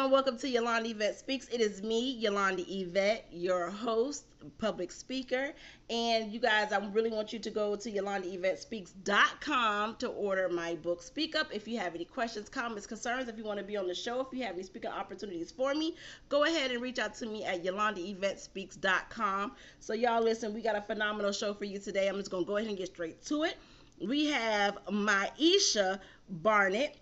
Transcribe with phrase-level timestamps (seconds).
[0.00, 0.12] everyone.
[0.12, 1.46] Welcome to Yolanda Yvette Speaks.
[1.48, 4.24] It is me, Yolanda Yvette, your host,
[4.56, 5.52] public speaker.
[5.90, 11.02] And you guys, I really want you to go to YolandaYvetteSpeaks.com to order my book,
[11.02, 11.48] Speak Up.
[11.52, 14.22] If you have any questions, comments, concerns, if you want to be on the show,
[14.22, 15.96] if you have any speaking opportunities for me,
[16.30, 19.52] go ahead and reach out to me at YolandaYvetteSpeaks.com.
[19.80, 22.08] So, y'all, listen, we got a phenomenal show for you today.
[22.08, 23.58] I'm just going to go ahead and get straight to it.
[24.00, 26.96] We have Maisha Barnett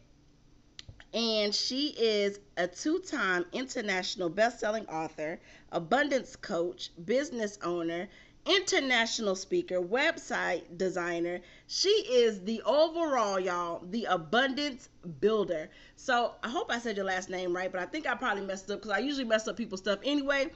[1.15, 5.41] and she is a two-time international best-selling author,
[5.73, 8.09] abundance coach, business owner,
[8.47, 11.41] international speaker, website designer.
[11.67, 14.89] She is the overall, y'all, the abundance
[15.21, 15.69] builder.
[15.97, 18.71] So I hope I said your last name right, but I think I probably messed
[18.71, 20.51] up because I usually mess up people's stuff anyway.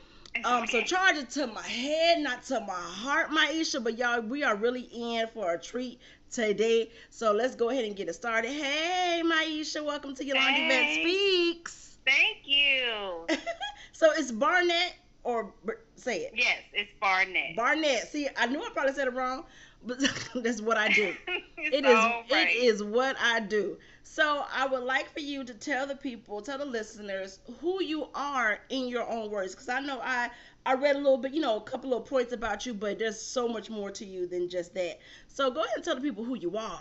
[0.44, 3.84] Um, so charge it to my head, not to my heart, Maisha.
[3.84, 6.00] But y'all, we are really in for a treat
[6.32, 6.90] today.
[7.10, 8.50] So let's go ahead and get it started.
[8.50, 10.66] Hey, Maisha, welcome to Yolanda hey.
[10.66, 11.98] Yvette Speaks.
[12.04, 13.26] Thank you.
[13.92, 15.52] so it's Barnett or
[15.94, 16.32] say it.
[16.34, 17.54] Yes, it's Barnett.
[17.54, 18.08] Barnett.
[18.08, 19.44] See, I knew I probably said it wrong,
[20.34, 21.14] that's what I do.
[21.56, 22.06] it is.
[22.30, 22.48] Right.
[22.48, 23.78] It is what I do.
[24.02, 28.08] So I would like for you to tell the people, tell the listeners who you
[28.14, 30.30] are in your own words, because I know I
[30.64, 33.20] I read a little bit, you know, a couple of points about you, but there's
[33.20, 34.98] so much more to you than just that.
[35.28, 36.80] So go ahead and tell the people who you are.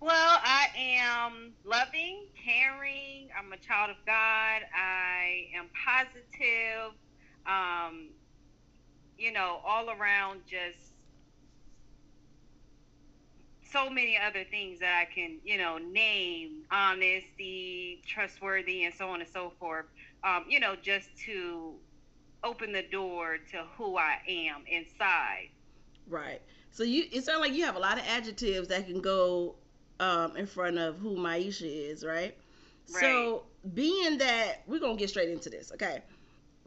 [0.00, 3.28] Well, I am loving, caring.
[3.38, 4.62] I'm a child of God.
[4.74, 6.94] I am positive.
[7.46, 8.08] Um,
[9.18, 10.89] you know, all around just
[13.70, 19.20] so many other things that I can, you know, name honesty, trustworthy, and so on
[19.20, 19.86] and so forth.
[20.24, 21.74] Um, you know, just to
[22.42, 25.48] open the door to who I am inside.
[26.08, 26.40] Right.
[26.70, 29.56] So you it sounds like you have a lot of adjectives that can go
[29.98, 32.36] um, in front of who Maisha is, right?
[32.92, 33.00] right?
[33.00, 33.44] So
[33.74, 36.02] being that we're gonna get straight into this, okay?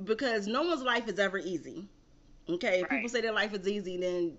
[0.03, 1.87] Because no one's life is ever easy.
[2.49, 2.89] Okay, if right.
[2.91, 4.37] people say their life is easy, then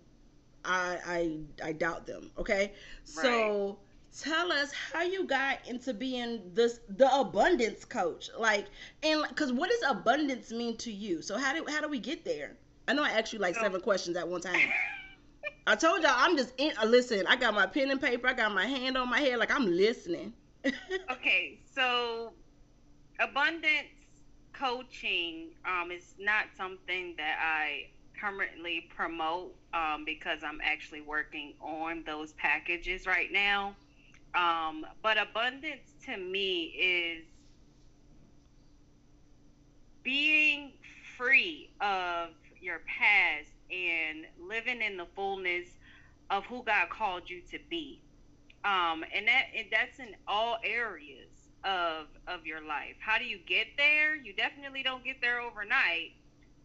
[0.65, 2.31] I I I doubt them.
[2.39, 2.73] Okay, right.
[3.05, 3.79] so
[4.17, 8.67] tell us how you got into being this the abundance coach like
[9.03, 12.25] and because what does abundance mean to you so how do how do we get
[12.25, 12.53] there
[12.87, 14.55] i know i asked you like seven questions at one time
[15.67, 18.33] i told y'all i'm just in uh, listen i got my pen and paper i
[18.33, 20.33] got my hand on my head like i'm listening
[21.11, 22.33] okay so
[23.19, 23.89] abundance
[24.53, 27.89] coaching um, is not something that i
[28.21, 33.75] currently promote um, because i'm actually working on those packages right now
[34.35, 37.25] um, but abundance to me is
[40.03, 40.73] being
[41.17, 42.31] free of
[42.61, 45.69] your past and living in the fullness
[46.31, 48.01] of who God called you to be.
[48.65, 51.29] Um, and that and that's in all areas
[51.65, 52.97] of of your life.
[52.99, 54.17] How do you get there?
[54.17, 56.13] You definitely don't get there overnight.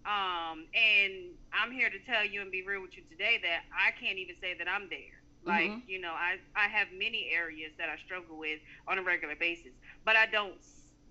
[0.05, 3.91] Um, and I'm here to tell you and be real with you today that I
[3.91, 5.19] can't even say that I'm there.
[5.45, 5.89] Like, mm-hmm.
[5.89, 9.71] you know, I, I have many areas that I struggle with on a regular basis,
[10.05, 10.55] but I don't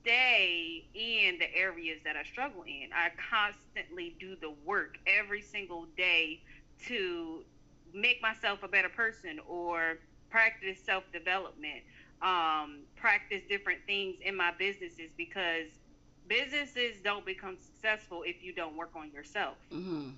[0.03, 2.91] stay in the areas that I struggle in.
[2.95, 6.41] I constantly do the work every single day
[6.87, 7.43] to
[7.95, 9.99] make myself a better person or
[10.31, 11.83] practice self development,
[12.23, 15.69] um, practice different things in my businesses because
[16.29, 19.57] businesses don't become successful if you don't work on yourself.
[19.73, 20.11] Mm-hmm.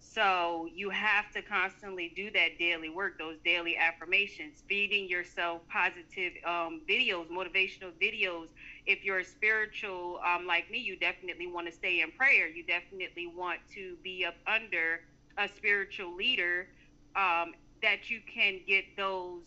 [0.00, 6.32] So you have to constantly do that daily work, those daily affirmations, feeding yourself positive
[6.44, 8.48] um, videos, motivational videos.
[8.84, 12.48] If you're a spiritual um, like me, you definitely want to stay in prayer.
[12.48, 15.02] You definitely want to be up under
[15.38, 16.66] a spiritual leader
[17.14, 19.42] um, that you can get those,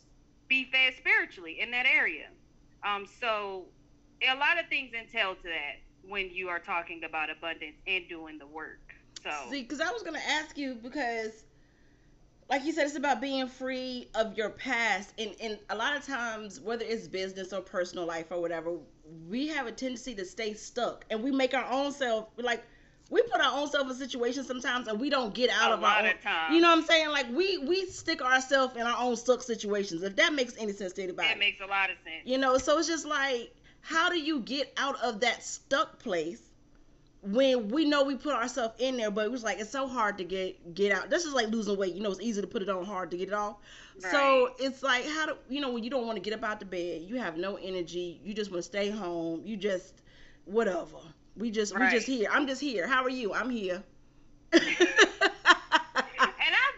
[0.47, 2.27] be fed spiritually in that area.
[2.83, 3.65] Um, so
[4.21, 8.37] a lot of things entail to that when you are talking about abundance and doing
[8.37, 8.79] the work.
[9.23, 11.43] So see, because I was gonna ask you because,
[12.49, 16.05] like you said, it's about being free of your past, and and a lot of
[16.05, 18.77] times, whether it's business or personal life or whatever,
[19.29, 22.63] we have a tendency to stay stuck, and we make our own self like
[23.09, 25.83] we put our own self in situations sometimes and we don't get out a of
[25.83, 26.15] our own, of
[26.51, 27.09] you know what I'm saying?
[27.09, 30.01] Like we we stick ourselves in our own stuck situations.
[30.03, 31.29] If that makes any sense to anybody.
[31.29, 32.23] It makes a lot of sense.
[32.25, 33.53] You know, so it's just like
[33.85, 36.41] how do you get out of that stuck place
[37.21, 40.17] when we know we put ourselves in there, but it was like it's so hard
[40.17, 41.11] to get get out.
[41.11, 41.93] This is like losing weight.
[41.93, 43.57] You know, it's easy to put it on, hard to get it off.
[44.01, 44.11] Right.
[44.11, 46.59] So it's like how do you know when you don't want to get up out
[46.59, 50.01] the bed, you have no energy, you just want to stay home, you just
[50.45, 50.97] whatever.
[51.37, 51.91] We just right.
[51.91, 52.27] we just here.
[52.31, 52.87] I'm just here.
[52.87, 53.35] How are you?
[53.35, 53.83] I'm here.
[54.51, 54.79] and I've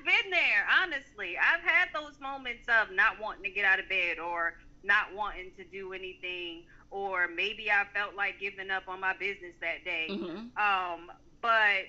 [0.06, 1.38] been there, honestly.
[1.38, 5.52] I've had those moments of not wanting to get out of bed or not wanting
[5.58, 10.08] to do anything, or maybe I felt like giving up on my business that day.
[10.10, 10.58] Mhm.
[10.58, 11.12] Um,
[11.42, 11.86] but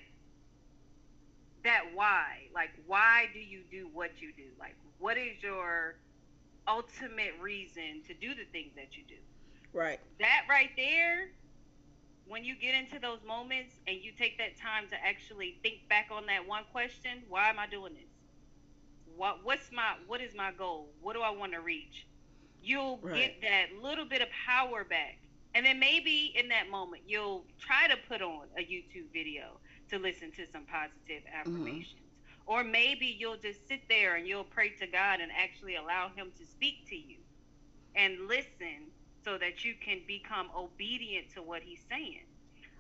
[1.65, 4.51] that why, like, why do you do what you do?
[4.59, 5.97] Like, what is your
[6.67, 9.17] ultimate reason to do the things that you do?
[9.73, 10.01] Right.
[10.19, 11.31] That right there,
[12.27, 16.09] when you get into those moments and you take that time to actually think back
[16.11, 18.03] on that one question, why am I doing this?
[19.17, 20.89] What what's my what is my goal?
[21.01, 22.07] What do I want to reach?
[22.63, 23.41] You'll Right.
[23.41, 25.19] get that little bit of power back.
[25.55, 29.61] And then maybe in that moment you'll try to put on a YouTube video
[29.91, 32.03] to listen to some positive affirmations.
[32.47, 36.33] Or maybe you'll just sit there and you'll pray to God and actually allow him
[36.39, 37.19] to speak to you
[37.95, 38.91] and listen
[39.25, 42.25] so that you can become obedient to what he's saying.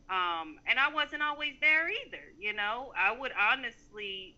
[0.09, 2.33] Um, and I wasn't always there either.
[2.39, 4.35] You know, I would honestly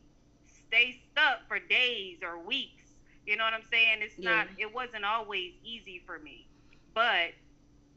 [0.66, 2.79] stay stuck for days or weeks.
[3.26, 3.98] You know what I'm saying?
[4.02, 4.30] It's Yeah.
[4.30, 6.48] not, it wasn't always easy for me.
[6.94, 7.32] But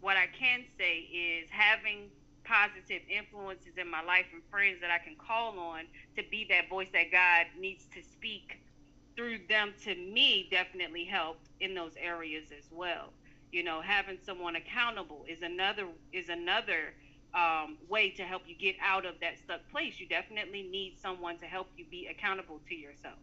[0.02, 2.12] what I can say is having
[2.44, 5.86] positive influences in my life and friends that I can call on
[6.18, 8.60] to be that voice that God needs to speak
[9.16, 13.14] through them to me definitely helped in those areas as well.
[13.52, 16.96] You know, having someone accountable is another is another
[17.34, 20.00] um, way to help you get out of that stuck place.
[20.00, 23.20] You definitely need someone to help you be accountable to yourself.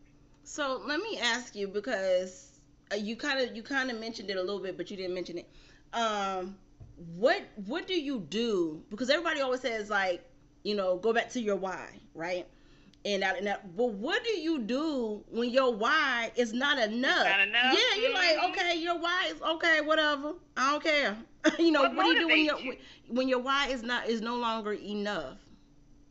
[0.51, 2.59] So let me ask you because
[2.93, 5.15] uh, you kind of you kind of mentioned it a little bit, but you didn't
[5.15, 5.49] mention it.
[5.93, 6.57] Um,
[7.17, 8.83] what what do you do?
[8.91, 10.25] Because everybody always says like,
[10.65, 12.47] you know, go back to your why, right?
[13.05, 17.25] And that, and that, but what do you do when your why is not enough?
[17.25, 17.79] not enough?
[17.79, 18.51] Yeah, you're like, Mhm.
[18.51, 20.35] okay, your why is okay, whatever.
[20.57, 21.17] I don't care.
[21.59, 22.77] you know, What what, do you do when your you?
[23.09, 25.39] when your why is not is no longer enough?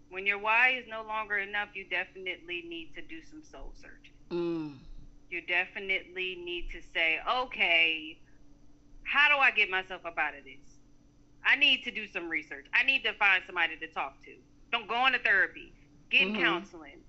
[0.09, 4.18] When your why is no longer enough, you definitely need to do some soul searching.
[4.31, 4.75] Mm,
[5.29, 8.17] you definitely need to say, okay,
[9.03, 10.77] how do I get myself up out of this?
[11.45, 12.65] I need to do some research.
[12.73, 14.31] I need to find somebody to talk to.
[14.71, 15.73] Don't go into therapy.
[16.11, 16.39] Get Mhm.
[16.39, 17.03] counseling.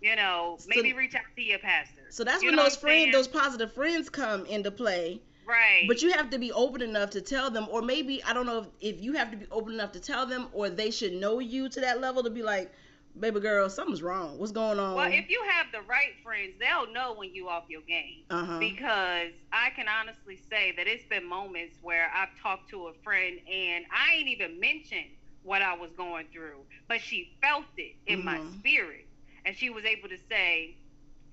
[0.00, 2.06] You know, So- maybe reach out to your pastor.
[2.10, 5.20] so that's You when those friends, those positive friends, come into play.
[5.44, 5.84] right.
[5.88, 8.58] But you have to be open enough to tell them, or maybe I don't know
[8.80, 11.38] if, if you have to be open enough to tell them, or they should know
[11.40, 12.70] you to that level to be like,
[13.18, 14.38] baby girl, something's wrong.
[14.38, 14.94] What's going on?
[14.96, 18.24] well, if you have the right friends, they'll know when you off your game.
[18.30, 18.58] uh huh.
[18.60, 23.38] because I can honestly say that it's been moments where I've talked to a friend
[23.50, 28.24] and I ain't even mentioned what I was going through, but she felt it in
[28.24, 28.52] my Mhm.
[28.58, 29.06] spirit,
[29.44, 30.76] and she was able to say,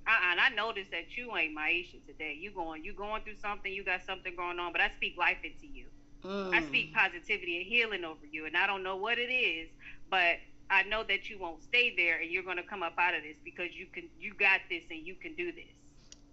[0.08, 2.34] uh-uh, and I noticed that you ain't Maisha today.
[2.40, 5.40] You going, you going through something, you got something going on, but I speak life
[5.44, 5.90] into you.
[6.54, 6.68] I Mm.
[6.68, 9.70] speak positivity and healing over you, and I don't know what it is,
[10.10, 10.38] but
[10.70, 13.24] I know that you won't stay there, and you're going to come up out of
[13.24, 15.66] this because you can, you got this, and you can do this.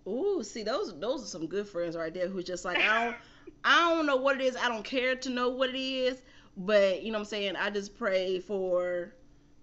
[0.07, 2.29] Ooh, see, those those are some good friends right there.
[2.29, 3.17] Who's just like, I don't,
[3.65, 4.57] I don't know what it is.
[4.57, 6.23] I don't care to know what it is.
[6.57, 7.57] But you know what I'm saying.
[7.57, 9.15] I just pray for,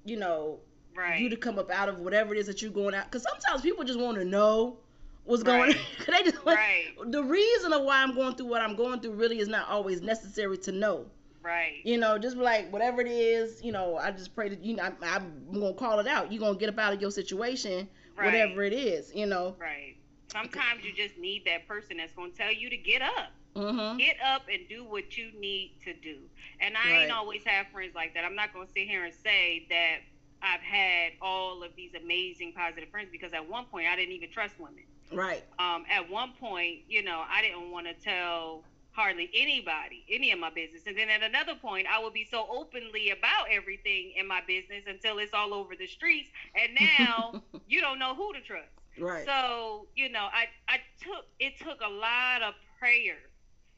[0.06, 0.60] you know,
[0.96, 1.22] Right.
[1.22, 3.06] you to come up out of whatever it is that you're going out.
[3.06, 4.80] Because sometimes people just want to know
[5.24, 5.74] what's going.
[5.74, 5.80] On.
[6.08, 6.88] they just right.
[7.06, 10.02] the reason of why I'm going through what I'm going through really is not always
[10.02, 11.06] necessary to know.
[11.50, 11.82] Right.
[11.84, 14.76] You know, just be like whatever it is, you know, I just pray that you
[14.76, 16.32] know I, I'm gonna call it out.
[16.32, 18.26] You're gonna get up out of your situation, Right.
[18.26, 19.12] whatever it is.
[19.16, 19.56] You know.
[19.60, 19.96] Right.
[20.32, 23.32] Sometimes you just need that person that's going to tell you to get up.
[23.56, 23.98] Mm-hmm.
[23.98, 26.18] Get up and do what you need to do.
[26.62, 28.24] And I ain't always have friends like that.
[28.24, 30.02] I'm not going to sit here and say that
[30.44, 34.30] I've had all of these amazing positive friends because at one point I didn't even
[34.30, 34.84] trust women.
[35.12, 35.44] Right.
[35.58, 40.40] Um, at one point, you know, I didn't want to tell hardly anybody any of
[40.40, 40.84] my business.
[40.88, 44.84] And then at another point, I would be so openly about everything in my business
[44.88, 46.30] until it's all over the streets.
[46.56, 47.36] And now
[47.68, 48.70] you don't know who to trust.
[49.00, 49.26] right.
[49.26, 53.18] So, you know, I, I took it took a lot of prayer.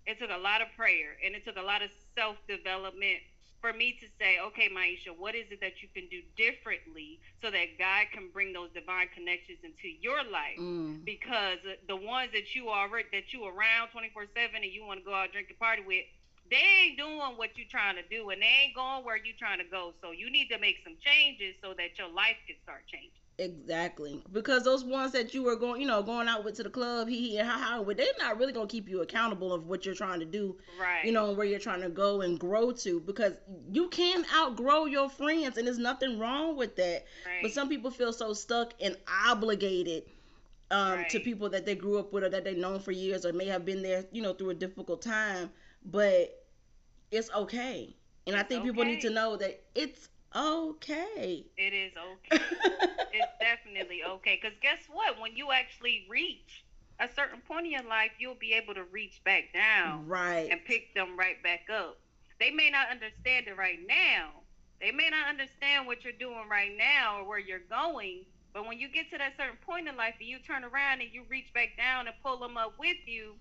[0.06, 3.20] It took a lot of prayer and it took a lot of self development
[3.62, 7.50] for me to say, okay, Maisha, what is it that you can do differently so
[7.50, 10.60] that God can bring those divine connections into your life?
[10.60, 11.06] Mm.
[11.06, 15.06] Because the ones that you are that you around 24 7 and you want to
[15.06, 16.04] go out drink and party with,
[16.50, 19.60] they ain't doing what you're trying to do and they ain't going where you're trying
[19.60, 19.94] to go.
[20.02, 23.21] So you need to make some changes so that your life can start changing.
[23.38, 24.22] Exactly.
[24.32, 27.08] Because those ones that you were going, you know, going out with to the club,
[27.08, 29.96] he he and ha ha, they're not really gonna keep you accountable of what you're
[29.96, 31.04] trying to do, Right.
[31.06, 33.00] you know, and where you're trying to go and grow to.
[33.00, 33.34] Because
[33.72, 37.06] you can outgrow your friends, and there's nothing wrong with that.
[37.26, 37.40] right.
[37.42, 38.96] But some people feel so stuck and
[39.28, 40.04] obligated
[40.70, 43.34] um, to people that they grew up with or that they've known for years or
[43.34, 45.50] may have been there, you know, through a difficult time.
[45.84, 46.46] But
[47.10, 47.96] it's okay.
[48.28, 51.46] And I It's think people need to know that it's okay.
[51.58, 52.44] It is okay.
[53.14, 54.40] it's definitely okay.
[54.42, 55.20] Because guess what?
[55.20, 56.66] When you actually reach
[57.00, 60.64] a certain point in your life, you'll be able to reach back down right and
[60.66, 61.98] pick them right back up.
[62.40, 64.30] They may not understand it right now.
[64.80, 68.26] They may not understand what you're doing right now or where you're going.
[68.54, 71.10] But when you get to that certain point in life and you turn around and
[71.14, 73.36] you reach back down and pull them up with you,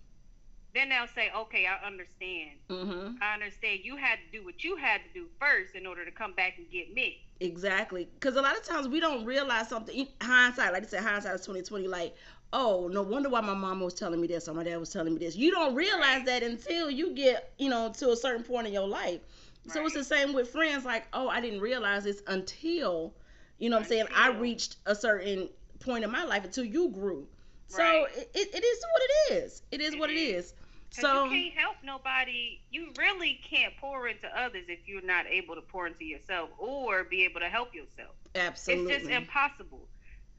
[0.75, 2.51] then they'll say, okay, I understand.
[2.69, 3.15] mm-hmm.
[3.23, 3.81] I understand.
[3.83, 6.55] You had to do what you had to do first in order to come back
[6.59, 7.19] and get me.
[7.41, 9.95] Exactly, because a lot of times we don't realize something.
[9.97, 11.89] In hindsight, like I said, hindsight is twenty twenty.
[11.89, 12.15] Like,
[12.53, 15.13] oh, no wonder why my mom was telling me this or my dad was telling
[15.15, 15.37] me this.
[15.37, 16.27] You don't realize Right.
[16.27, 19.21] that until you get, you know, to a certain point in your life.
[19.69, 20.85] So it's the same with friends.
[20.85, 23.15] Like, oh, I didn't realize this until,
[23.59, 25.49] you know, what I'm saying I reached a certain
[25.81, 27.27] point in my life until you grew.
[27.69, 28.07] So Right.
[28.17, 29.63] it, it, it is what it is.
[29.71, 30.55] It is It what it is.
[30.91, 32.61] So you can't help nobody.
[32.71, 37.05] You really can't pour into others if you're not able to pour into yourself or
[37.05, 38.15] be able to help yourself.
[38.35, 38.93] absolutely.
[38.93, 39.89] It's just impossible.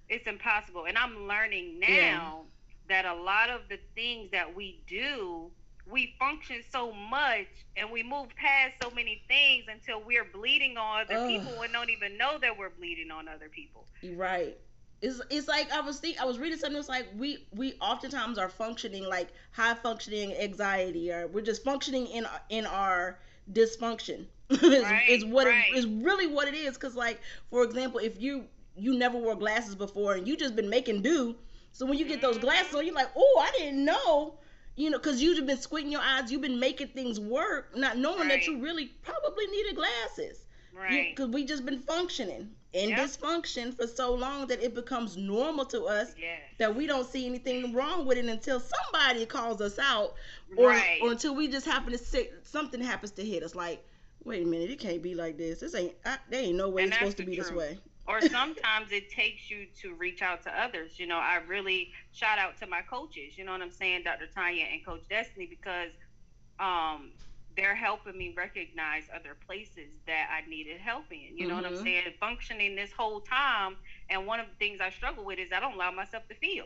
[0.10, 0.86] It's impossible.
[0.88, 2.48] And I'm learning now Yeah.
[2.88, 5.52] that a lot of the things that we do,
[5.86, 11.02] we function so much and we move past so many things until we're bleeding on
[11.02, 11.28] other Ugh.
[11.28, 13.88] people and don't even know that we're bleeding on other people.
[14.04, 14.58] Right.
[15.02, 16.78] It's, it's like I was think I was reading something.
[16.80, 22.06] It's like we we oftentimes are functioning like high functioning anxiety, or we're just functioning
[22.08, 23.18] in in our
[23.52, 24.26] dysfunction.
[24.50, 25.66] is, Right, is what right.
[25.74, 26.76] it is really what it is.
[26.76, 30.70] Because like for example, if you you never wore glasses before and you just been
[30.70, 31.36] making do,
[31.72, 32.42] so when you get those Mhm.
[32.42, 34.36] glasses on, you're like, oh, I didn't know.
[34.76, 38.30] You know, because you've been squinting your eyes, you've been making things work, not knowing
[38.30, 41.14] that you really probably needed glasses Right.
[41.16, 43.00] because we just been functioning in Yep.
[43.00, 46.40] dysfunction for so long that it becomes normal to us yes.
[46.58, 50.14] that we don't see anything wrong with it until somebody calls us out
[50.56, 51.00] or, right.
[51.02, 53.84] or until we just happen to say something happens to hit us like
[54.24, 56.84] wait a minute it can't be like this this ain't I, there ain't no way
[56.84, 60.44] And it's supposed to be this way or sometimes it takes you to reach out
[60.44, 61.00] to others.
[61.00, 63.38] You know, I really shout out to my coaches.
[63.38, 64.28] You know what I'm saying, Dr.
[64.28, 65.92] Tanya and Coach Destiny, because
[66.60, 67.12] um,
[67.56, 71.38] they're helping me recognize other places that I needed help in.
[71.38, 71.76] You know what I'm Mhm.
[71.76, 72.04] saying?
[72.20, 73.78] Functioning this whole time,
[74.10, 76.66] and one of the things I struggle with is I don't allow myself to feel.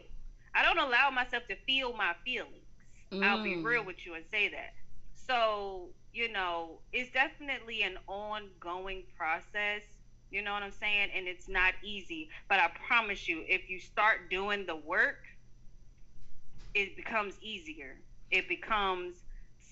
[0.53, 2.67] I don't allow myself to feel my feelings.
[3.21, 3.63] I'll be Mm.
[3.63, 4.73] real with you and say that.
[5.13, 9.83] So, you know, it's definitely an ongoing process.
[10.29, 11.09] You know what I'm saying?
[11.15, 12.29] And it's not easy.
[12.49, 15.17] But I promise you, if you start doing the work,
[16.73, 18.01] it becomes easier.
[18.31, 19.24] It becomes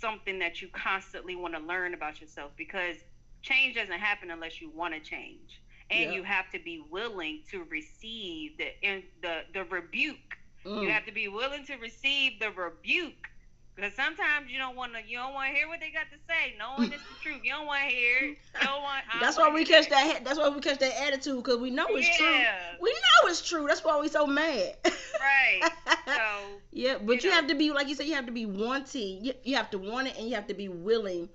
[0.03, 2.97] something that you constantly want to learn about yourself because
[3.43, 5.61] change doesn't happen unless you want to change.
[5.91, 6.13] And Yeah.
[6.13, 10.81] you have to be willing to receive the in, the the rebuke Mm.
[10.81, 13.29] you have to be willing to receive the rebuke.
[13.75, 16.17] Because sometimes you don't want to, you don't want to hear what they got to
[16.29, 17.41] say, knowing it's the truth.
[17.43, 18.19] You don't want to hear.
[18.55, 19.03] You don't want.
[19.19, 22.09] That's why we catch that that's why we catch that attitude because we know it's
[22.09, 22.47] true
[22.81, 24.75] we know it's true that's why we so mad
[25.19, 25.72] Right.
[26.15, 27.35] So Yeah, but you, you know.
[27.35, 28.07] have to be like you said.
[28.07, 29.23] You have to be wanting.
[29.23, 31.29] You, you have to want it, and you have to be willing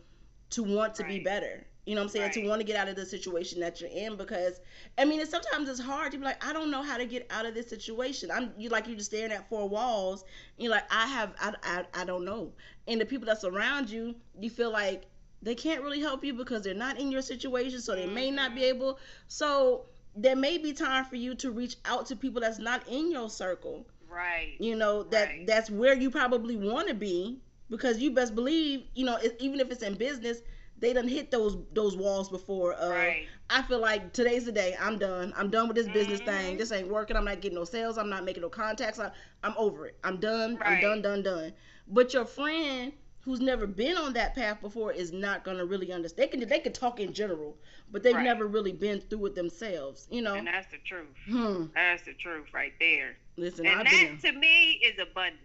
[0.51, 1.65] to want to be better.
[1.87, 2.33] You know what I'm saying?
[2.33, 4.61] To want to get out of the situation that you're in because
[4.99, 7.27] I mean, it's, sometimes it's hard to be like, I don't know how to get
[7.31, 8.31] out of this situation.
[8.31, 10.23] I'm you like you're just staring at four walls.
[10.57, 12.53] And you're like, I have, I, I, I don't know.
[12.87, 15.05] And the people that's around you, you feel like
[15.41, 18.55] they can't really help you because they're not in your situation, so they may not
[18.55, 18.75] be Mhm.
[18.75, 18.99] able.
[19.29, 23.11] So there may be time for you to reach out to people that's not in
[23.11, 24.57] your circle right.
[24.59, 25.47] you know that Right.
[25.47, 29.61] that's where you probably want to be because you best believe you know it, even
[29.61, 30.43] if it's in business
[30.79, 33.27] they done hit those those walls before uh right.
[33.51, 36.59] i feel like today's the day i'm done i'm done with this business thing Mhm.
[36.59, 39.11] this ain't working i'm not getting no sales i'm not making no contacts I,
[39.43, 41.53] i'm over it i'm done i'm done done done
[41.87, 42.93] but your friend
[43.29, 46.59] who's never been on that path before is not gonna really understand they can they
[46.61, 47.55] can talk in general
[47.93, 48.25] but they've Right.
[48.25, 51.09] never really been through it themselves you know And that's the truth.
[51.27, 53.19] hmm That's the truth right there.
[53.37, 55.43] listen and i've that been to me is abundance.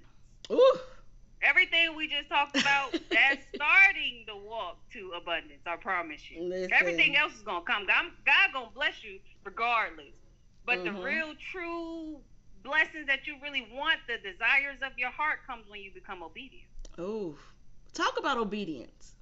[0.49, 0.79] Ooh.
[1.41, 5.59] Everything we just talked about, that's starting the walk to abundance.
[5.65, 6.41] I promise you.
[6.41, 6.71] Listen.
[6.71, 7.85] Everything else is gonna come.
[7.85, 10.15] God, God gonna bless you regardless.
[10.65, 10.85] But Mhm.
[10.85, 12.21] the real, true
[12.63, 16.69] blessings that you really want, the desires of your heart, comes when you become obedient.
[16.97, 17.37] Ooh.
[17.93, 19.13] Talk about obedience.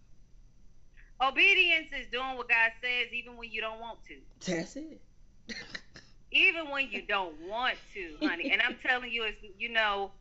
[1.21, 4.15] Obedience is doing what God says, even when you don't want to.
[4.51, 5.01] That's it.
[6.31, 8.51] Even when you don't want to, honey.
[8.51, 10.11] And I'm telling you, it's you know,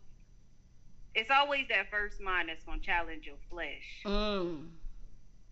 [1.14, 4.02] it's always that first mind that's gonna challenge your flesh.
[4.04, 4.66] Mm.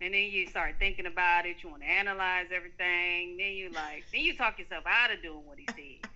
[0.01, 1.57] And then you start thinking about it.
[1.61, 3.37] You want to analyze everything.
[3.37, 6.09] Then you like, then you talk yourself out of doing what he said.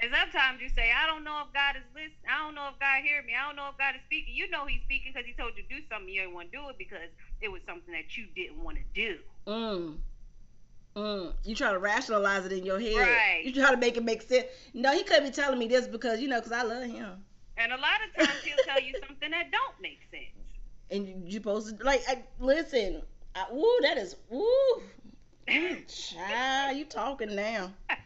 [0.00, 2.24] And sometimes you say, I don't know if God is listening.
[2.24, 3.34] I don't know if God heard me.
[3.36, 4.34] I don't know if God is speaking.
[4.34, 6.08] You know He's speaking because He told you to do something.
[6.08, 8.86] You didn't want to do it because it was something that you didn't want to
[8.94, 9.18] do.
[9.46, 9.96] Mm.
[10.96, 11.32] Mm.
[11.44, 12.96] You try to rationalize it in your head.
[12.96, 13.42] Right.
[13.44, 14.46] You try to make it make sense.
[14.72, 17.24] No, he couldn't be telling me this because you know, because I love him.
[17.58, 20.32] And a lot of times he'll tell you something that don't make sense.
[20.90, 23.02] And you, you supposed to like I, listen.
[23.34, 24.82] I, woo, that is woo.
[25.86, 27.72] Child, you talking now?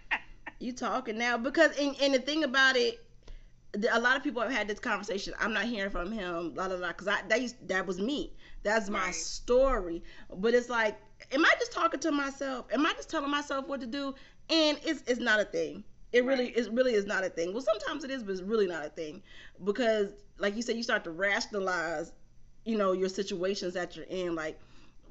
[0.58, 1.36] You talking now?
[1.36, 3.00] Because and, and the thing about it,
[3.92, 5.34] a lot of people have had this conversation.
[5.38, 6.88] I'm not hearing from him, blah blah blah.
[6.88, 8.32] Because I that used, that was me.
[8.62, 9.14] That's my right.
[9.14, 10.02] story.
[10.34, 10.96] But it's like,
[11.32, 12.66] am I just talking to myself?
[12.72, 14.14] Am I just telling myself what to do?
[14.50, 15.84] And it's it's not a thing.
[16.12, 16.56] It really right.
[16.56, 17.52] it really is not a thing.
[17.52, 19.22] Well, sometimes it is, but it's really not a thing
[19.64, 20.08] because,
[20.38, 22.12] like you said, you start to rationalize,
[22.64, 24.58] you know, your situations that you're in, like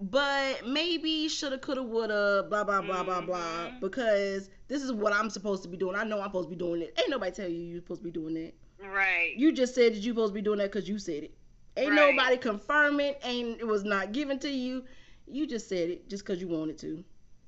[0.02, 3.38] but maybe shoulda, coulda, woulda, blah blah blah blah blah.
[3.38, 3.80] Mm-hmm.
[3.80, 5.96] Because this is what I'm supposed to be doing.
[5.96, 6.98] I know I'm supposed to be doing it.
[7.00, 8.56] Ain't nobody tell you you're supposed to be doing it.
[8.84, 9.34] Right.
[9.36, 11.34] You just said that you supposed to be doing that because you said it.
[11.78, 12.16] Ain't right.
[12.16, 13.20] nobody confirm it.
[13.24, 14.84] Ain't it was not given to you.
[15.28, 17.04] You just said it just because you wanted to.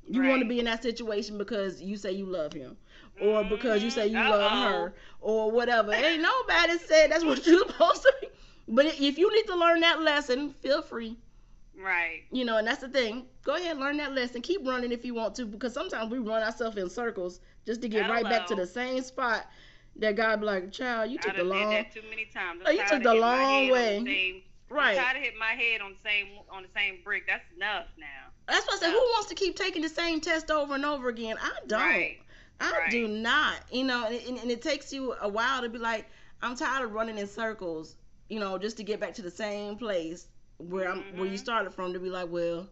[0.07, 0.29] You right.
[0.29, 2.77] want to be in that situation because you say you love him,
[3.19, 4.29] or because you say you Uh-oh.
[4.29, 5.93] love her, or whatever.
[5.93, 8.27] Ain't nobody said that's what you're supposed to be.
[8.67, 11.17] But if you need to learn that lesson, feel free.
[11.81, 12.23] Right.
[12.31, 13.25] You know, and that's the thing.
[13.43, 14.41] Go ahead, and learn that lesson.
[14.41, 17.89] Keep running if you want to, because sometimes we run ourselves in circles just to
[17.89, 18.29] get right know.
[18.29, 19.45] back to the same spot.
[19.97, 21.69] That God be like, child, you took the long.
[21.69, 22.61] Did that too many times.
[22.65, 23.99] Oh, you took the long way.
[23.99, 24.97] The same, right.
[24.97, 27.23] Try to hit my head on the same on the same brick.
[27.27, 28.05] That's enough now.
[28.47, 28.91] That's what I said.
[28.91, 31.37] Who wants to keep taking the same test over and over again?
[31.41, 31.79] I don't.
[31.79, 32.17] Right.
[32.59, 32.91] I right.
[32.91, 33.55] do not.
[33.71, 36.09] You know, and, and it takes you a while to be like,
[36.41, 37.95] I'm tired of running in circles.
[38.27, 41.17] You know, just to get back to the same place where I'm mm-hmm.
[41.17, 41.43] where you mm-hmm.
[41.43, 42.67] started from to be like, well,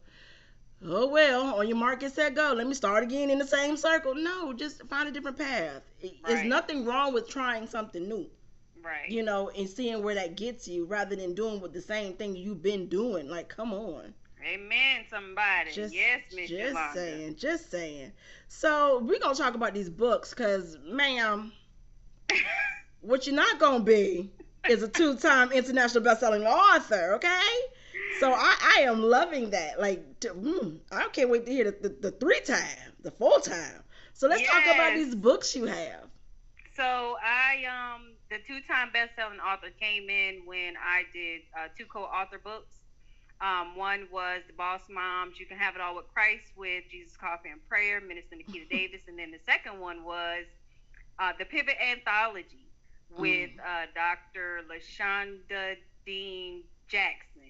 [0.86, 2.54] oh well, on your mark, get set, go.
[2.56, 4.16] Let me start again in the same circle.
[4.16, 5.82] No, just find a different path.
[6.02, 6.14] Right.
[6.26, 8.28] There's nothing wrong with trying something new.
[8.84, 9.10] Right.
[9.10, 12.36] You know, and seeing where that gets you rather than doing with the same thing
[12.36, 13.30] you've been doing.
[13.30, 14.14] Like, come on.
[14.46, 15.72] Amen, somebody.
[15.72, 16.94] Just, yes, Miss Just Yolanda.
[16.94, 18.12] saying, just saying.
[18.50, 21.54] So we're gonna talk about these books, cause ma'am,
[23.02, 24.32] what you're not gonna be
[24.70, 27.50] is a two-time international best-selling author, okay?
[28.20, 29.80] So I, I am loving that.
[29.80, 33.40] Like, to, mm, I can't wait to hear the, the, the three time, the full
[33.40, 33.84] time.
[34.14, 34.52] So let's yes.
[34.52, 36.08] talk about these books you have.
[36.76, 42.40] So I um the two-time best-selling author came in when I did uh, two co-author
[42.44, 42.74] books.
[43.42, 47.16] Um, one was The Boss Moms, You Can Have It All with Christ with Jesus
[47.16, 49.02] Coffee and Prayer, Minister Nikita Davis.
[49.08, 50.46] And then the second one was
[51.20, 52.73] uh, The Pivot Anthology
[53.18, 53.60] with mm.
[53.60, 54.62] uh, Dr.
[54.70, 57.42] LaShonda Dean Jackson.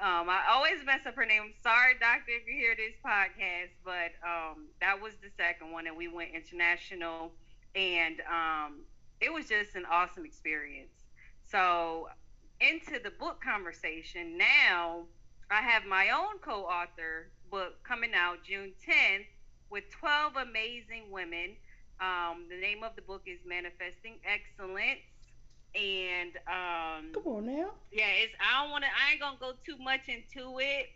[0.00, 1.52] Um, I always mess up her name.
[1.62, 5.96] Sorry, doctor, if you hear this podcast, but um, that was the second one, and
[5.96, 7.32] we went international,
[7.74, 8.80] and um,
[9.20, 11.04] it was just an awesome experience.
[11.50, 12.08] So,
[12.60, 15.02] into the book conversation now,
[15.50, 19.26] I have my own co-author book coming out June 10th
[19.68, 21.56] with 12 amazing women.
[22.00, 25.00] Um, the name of the book is Manifesting Excellence
[25.74, 27.70] and um come on now.
[27.92, 30.86] yeah it's i don't want to i ain't gonna go too much into it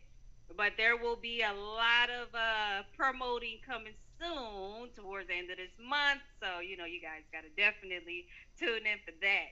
[0.57, 5.57] but there will be a lot of uh promoting coming soon towards the end of
[5.59, 8.27] this month so you know you guys gotta definitely
[8.59, 9.47] tune in for that.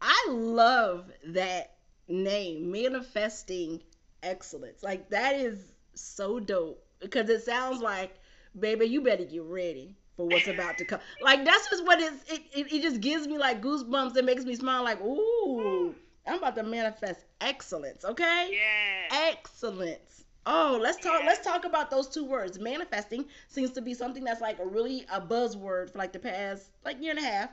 [0.00, 1.76] I love that
[2.08, 3.80] name manifesting
[4.22, 4.82] excellence.
[4.82, 8.14] Like that is so dope because it sounds like
[8.58, 11.00] baby you better get ready for what's about to come.
[11.20, 14.16] Like that's just what it's, it, it it just gives me like goosebumps.
[14.16, 14.82] It makes me smile.
[14.84, 15.94] Like ooh,
[16.26, 18.04] I'm about to manifest excellence.
[18.04, 18.48] Okay.
[18.52, 19.30] Yeah.
[19.30, 20.24] Excellence.
[20.44, 21.20] Oh, let's talk.
[21.20, 21.26] Yeah.
[21.26, 22.58] Let's talk about those two words.
[22.58, 26.70] Manifesting seems to be something that's like a really a buzzword for like the past
[26.84, 27.50] like year and a half.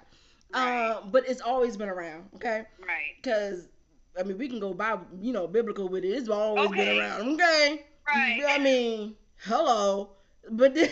[0.53, 0.89] Right.
[0.89, 2.29] Uh, but it's always been around.
[2.35, 2.63] Okay.
[2.79, 3.15] Right.
[3.21, 3.67] Because
[4.19, 6.09] I mean, we can go by you know biblical with it.
[6.09, 6.85] It's always okay.
[6.85, 7.33] been around.
[7.33, 7.85] Okay.
[8.07, 8.43] Right.
[8.47, 10.09] I mean, hello.
[10.51, 10.89] But then,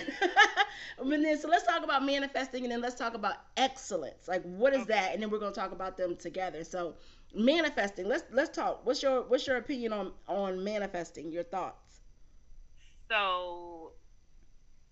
[0.98, 4.28] but then, so let's talk about manifesting, and then let's talk about excellence.
[4.28, 4.94] Like, what is okay.
[4.94, 5.14] that?
[5.14, 6.64] And then we're gonna talk about them together.
[6.64, 6.96] So,
[7.34, 8.08] manifesting.
[8.08, 8.86] Let's let's talk.
[8.86, 11.32] What's your what's your opinion on on manifesting?
[11.32, 12.02] Your thoughts.
[13.10, 13.94] So,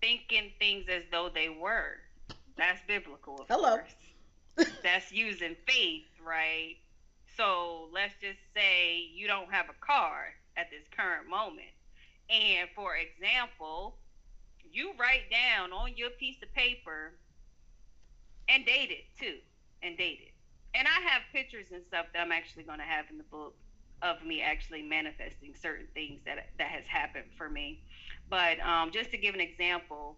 [0.00, 1.98] thinking things as though they were.
[2.56, 3.44] That's biblical.
[3.48, 3.78] Hello.
[4.82, 6.76] That's using faith, right?
[7.36, 11.68] So let's just say you don't have a car at this current moment.
[12.30, 13.96] And for example,
[14.76, 17.12] you write down on your piece of paper
[18.48, 19.38] and date it too,
[19.82, 20.32] and date it.
[20.78, 23.54] And I have pictures and stuff that I'm actually going to have in the book
[24.02, 27.80] of me actually manifesting certain things that that has happened for me.
[28.28, 30.16] But um, just to give an example,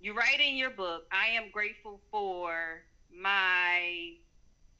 [0.00, 2.82] you write in your book, I am grateful for
[3.14, 4.14] my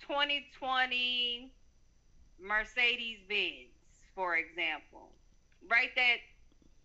[0.01, 1.53] 2020
[2.41, 3.69] Mercedes Benz,
[4.15, 5.11] for example.
[5.71, 6.17] Write that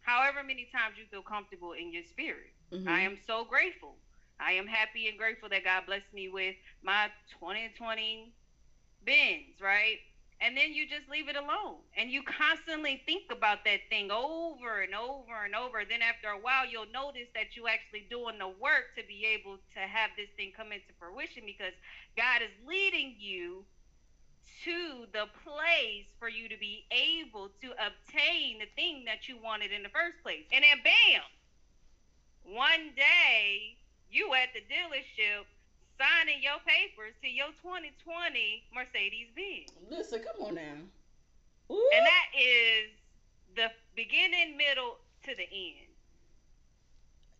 [0.08, 2.56] however many times you feel comfortable in your spirit.
[2.72, 2.88] Mm-hmm.
[2.88, 3.96] I am so grateful.
[4.40, 8.32] I am happy and grateful that God blessed me with my 2020
[9.06, 10.00] Benz, right?
[10.40, 11.82] And then you just leave it alone.
[11.98, 15.82] And you constantly think about that thing over and over and over.
[15.84, 19.58] Then after a while, you'll notice that you actually doing the work to be able
[19.74, 21.74] to have this thing come into fruition because
[22.16, 23.66] God is leading you
[24.64, 29.72] to the place for you to be able to obtain the thing that you wanted
[29.72, 30.46] in the first place.
[30.52, 31.24] And then bam,
[32.44, 33.78] one day
[34.10, 35.46] you at the dealership
[35.98, 39.72] signing your papers to your 2020 Mercedes Benz.
[39.90, 40.78] Listen, come on now.
[41.72, 41.90] Ooh.
[41.96, 42.90] And that is
[43.56, 45.90] the beginning, middle to the end.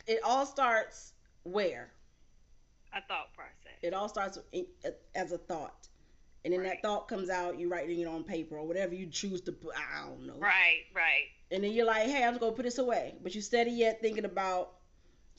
[0.08, 1.92] It all starts where?
[2.94, 3.78] A thought process.
[3.82, 4.40] It all starts
[5.16, 5.88] as a thought.
[6.48, 6.80] And then right.
[6.82, 9.74] that thought comes out, you're writing it on paper or whatever you choose to put.
[9.76, 10.38] I don't know.
[10.40, 11.26] Right, right.
[11.52, 13.16] And then you're like, hey, I'm just going to put this away.
[13.22, 14.76] But you steady yet thinking about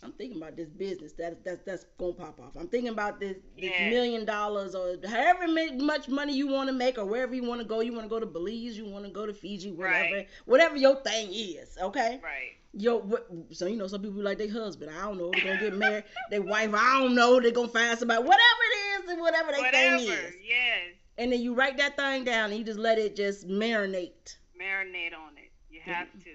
[0.02, 2.56] I'm thinking about this business that that's that's gonna pop off.
[2.56, 3.88] I'm thinking about this this yeah.
[3.88, 7.66] million dollars or however much money you want to make or wherever you want to
[7.66, 7.80] go.
[7.80, 10.28] You want to go to Belize, you want to go to Fiji, whatever, right.
[10.44, 11.76] whatever your thing is.
[11.82, 12.20] Okay.
[12.22, 12.58] Right.
[12.78, 13.18] Yo,
[13.50, 14.92] so you know some people like their husband.
[14.96, 15.32] I don't know.
[15.32, 16.04] They're gonna get married.
[16.30, 16.72] their wife.
[16.72, 17.40] I don't know.
[17.40, 18.22] They're gonna find somebody.
[18.22, 20.08] Whatever it is, and whatever their thing is.
[20.08, 20.94] Yes.
[21.18, 24.36] And then you write that thing down and you just let it just marinate.
[24.60, 25.50] Marinate on it.
[25.68, 26.20] You have mm-hmm.
[26.20, 26.30] to.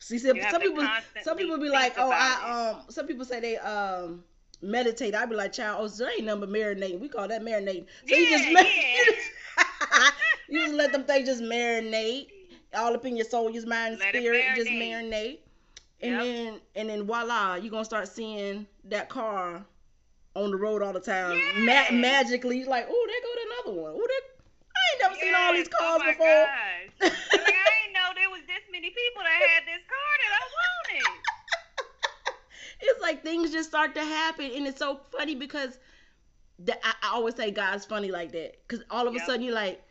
[0.00, 0.86] See, some, some people,
[1.22, 4.24] some people be like, oh, I um, some people say they um
[4.60, 5.14] meditate.
[5.14, 6.98] I be like, child, oh, so ain't number marinating.
[6.98, 7.86] We call that marinating.
[8.08, 10.10] So yeah, you just, yeah.
[10.48, 12.26] you just let them things just marinate
[12.76, 15.38] all up in your soul, your mind, let spirit, just marinate.
[16.04, 16.22] And yep.
[16.22, 19.64] then and then voila, you're gonna start seeing that car
[20.36, 21.40] on the road all the time.
[21.64, 23.92] Ma- magically, you're like, oh, there go another one.
[23.96, 24.08] Oh,
[24.76, 25.24] I ain't never yes.
[25.24, 26.46] seen all these oh cars oh before.
[27.00, 30.44] like, I ain't know there was this many people that had this car that I
[30.60, 31.20] wanted.
[32.80, 35.78] it's like things just start to happen, and it's so funny because
[36.58, 39.22] the, I, I, always say God's funny like that because all of yep.
[39.22, 39.82] a sudden you're like,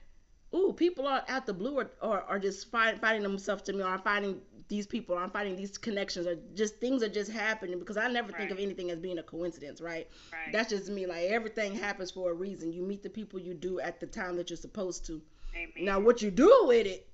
[0.54, 3.82] ooh, people are out the blue or, or, are just find, finding themselves to me
[3.84, 7.97] or finding these people I'm finding these connections or just things are just happening because
[7.97, 8.38] I never right.
[8.38, 10.08] think of anything as being a coincidence, right?
[10.32, 10.52] right?
[10.52, 11.06] That's just me.
[11.06, 12.71] Like everything happens for a reason.
[12.71, 15.21] You meet the people you do at the time that you're supposed to.
[15.56, 15.86] Amen.
[15.86, 17.08] Now what you do with it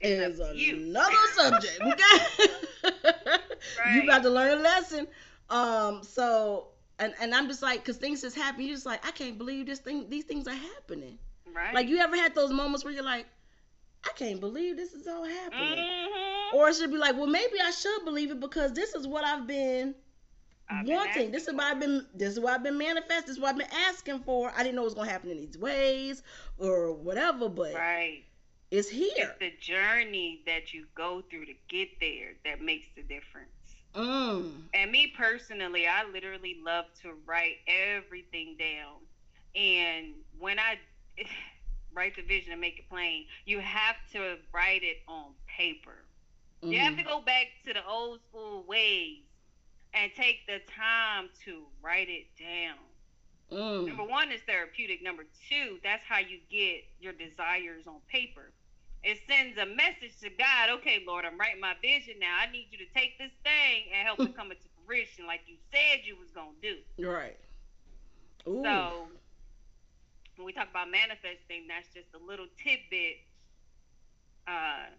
[0.00, 1.80] is another subject.
[1.80, 2.52] Okay.
[3.78, 3.94] right.
[3.94, 5.06] You got to learn a lesson.
[5.50, 8.62] Um, so and and I'm just like, cause things just happen.
[8.62, 10.08] You're just like, I can't believe this thing.
[10.08, 11.18] These things are happening.
[11.54, 11.74] Right.
[11.74, 13.26] Like you ever had those moments where you're like,
[14.04, 15.78] I can't believe this is all happening.
[15.78, 16.35] Mm-hmm.
[16.54, 19.24] Or it should be like, well, maybe I should believe it because this is what
[19.24, 19.94] I've been
[20.68, 21.24] I've wanting.
[21.24, 22.06] Been this is what I've been.
[22.14, 23.26] This is what I've been manifesting.
[23.26, 24.52] This is what I've been asking for.
[24.56, 26.22] I didn't know it was gonna happen in these ways
[26.58, 28.24] or whatever, but right.
[28.70, 29.10] it's here.
[29.16, 33.50] It's the journey that you go through to get there that makes the difference.
[33.94, 34.52] Mm.
[34.74, 38.96] And me personally, I literally love to write everything down.
[39.54, 40.78] And when I
[41.96, 43.24] write the vision and make it plain.
[43.46, 46.04] You have to write it on paper.
[46.62, 46.72] Mm-hmm.
[46.72, 47.08] You have to mm-hmm.
[47.08, 49.22] go back to the old school ways
[49.94, 52.78] and take the time to write it down.
[53.52, 53.86] Mm.
[53.86, 55.02] Number one is therapeutic.
[55.02, 58.50] Number two, that's how you get your desires on paper.
[59.04, 60.70] It sends a message to God.
[60.78, 62.34] Okay, Lord, I'm writing my vision now.
[62.42, 65.56] I need you to take this thing and help it come into fruition, like you
[65.70, 66.76] said you was gonna do.
[66.98, 67.38] Right.
[68.48, 68.62] Ooh.
[68.64, 69.06] So
[70.36, 73.22] when we talk about manifesting, that's just a little tidbit.
[74.46, 74.90] Uh,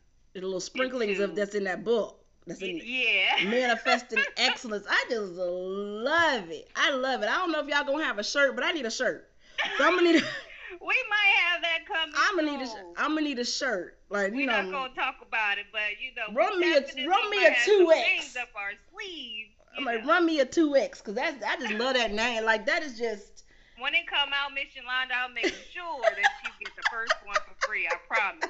[0.41, 2.23] the little sprinklings of that's in that book.
[2.45, 3.43] That's in yeah.
[3.45, 4.85] Manifesting excellence.
[4.89, 6.69] I just love it.
[6.75, 7.29] I love it.
[7.29, 9.29] I don't know if y'all gonna have a shirt, but I need a shirt.
[9.77, 10.21] So I'm gonna need.
[10.21, 10.25] A,
[10.81, 12.15] we might have that coming.
[12.17, 13.01] I'm gonna need a.
[13.01, 13.97] I'm gonna need a shirt.
[14.09, 14.61] Like you We're know.
[14.61, 16.33] not gonna talk about it, but you know.
[16.39, 18.35] Run me a run me a two X.
[18.37, 19.47] Up our sleeve.
[19.77, 22.45] I'm like run me a two X because that's I just love that name.
[22.45, 23.43] Like that is just
[23.79, 27.35] when it come out, Miss Yolanda, I'll make sure that you get the first one
[27.35, 27.87] for free.
[27.87, 28.49] I promise.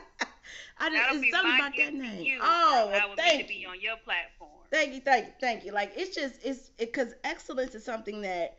[0.79, 2.25] I just, That'll it's something about that name.
[2.25, 3.47] You, oh, well, thank you.
[3.47, 4.51] be on your platform.
[4.71, 5.71] Thank you, thank you, thank you.
[5.71, 8.57] Like it's just it's because it, excellence is something that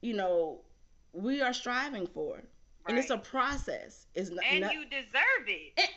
[0.00, 0.60] you know
[1.12, 2.44] we are striving for, right.
[2.88, 4.06] and it's a process.
[4.14, 5.72] It's not, and not, you deserve it.
[5.76, 5.90] it.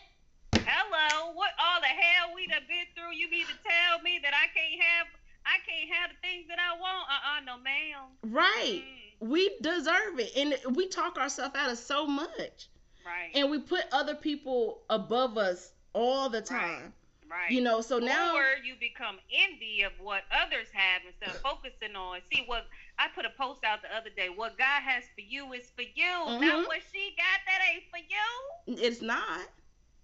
[0.54, 3.16] Hello, what all the hell we done been through?
[3.16, 5.08] You mean to tell me that I can't have
[5.46, 7.08] I can't have the things that I want?
[7.08, 8.12] Uh uh no ma'am.
[8.24, 8.84] Right.
[8.84, 12.70] Mm we deserve it and we talk ourselves out of so much
[13.06, 16.94] right and we put other people above us all the time
[17.30, 17.52] right, right.
[17.52, 21.96] you know so now or you become envy of what others have instead of focusing
[21.96, 22.66] on see what
[23.00, 25.84] i put a post out the other day what god has for you is for
[25.84, 26.42] you mm-hmm.
[26.42, 29.48] not what she got that ain't for you it's not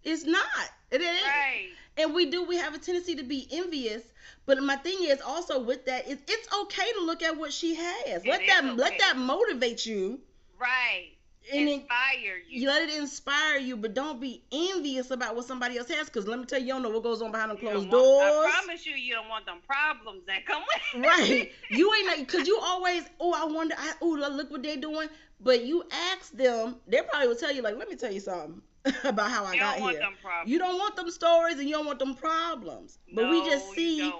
[0.03, 0.43] it's not
[0.91, 1.69] it ain't right.
[1.97, 4.03] and we do we have a tendency to be envious
[4.45, 7.75] but my thing is also with that, it, it's okay to look at what she
[7.75, 8.23] has.
[8.23, 8.73] It let that okay.
[8.73, 10.19] let that motivate you.
[10.59, 11.11] Right.
[11.51, 12.61] And inspire it, you.
[12.61, 16.07] you let it inspire you, but don't be envious about what somebody else has.
[16.07, 17.91] Because let me tell you, you don't know what goes on behind them closed want-
[17.91, 18.45] doors.
[18.47, 21.03] I promise you, you don't want them problems that come with.
[21.05, 21.51] right.
[21.69, 25.07] You ain't like, cause you always, oh, I wonder, I, oh, look what they're doing.
[25.39, 28.61] But you ask them, they probably will tell you, like, let me tell you something
[29.03, 30.01] about how I You got don't want here.
[30.01, 30.51] them problems.
[30.51, 32.99] You don't want them stories and you don't want them problems.
[33.13, 34.13] But we just see,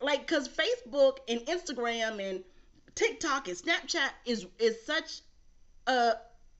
[0.00, 2.44] like, cause Facebook and Instagram and
[2.94, 5.20] TikTok and Snapchat is is such
[5.86, 6.14] a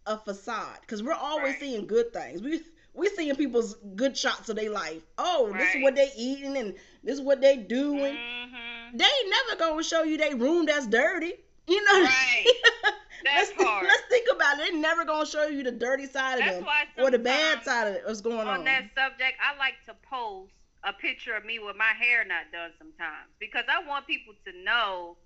[0.08, 0.78] a facade.
[0.88, 1.60] Cause we're always Right.
[1.60, 2.42] seeing good things.
[2.42, 2.60] We
[2.94, 5.02] we seeing people's good shots of their life.
[5.18, 8.98] Oh, this is what they eating and this is what they doing Mhm.
[8.98, 11.34] they never gonna show you they room that's dirty.
[11.68, 12.46] You know Right.
[13.24, 13.84] let's, part.
[13.84, 14.72] let's think about it.
[14.72, 16.56] They're never gonna show you the dirty side of That's
[16.96, 18.02] them or the bad side of it.
[18.06, 18.48] What's going on?
[18.48, 20.52] on that subject, I like to post
[20.84, 24.52] a picture of me with my hair not done sometimes because I want people to
[24.64, 25.16] know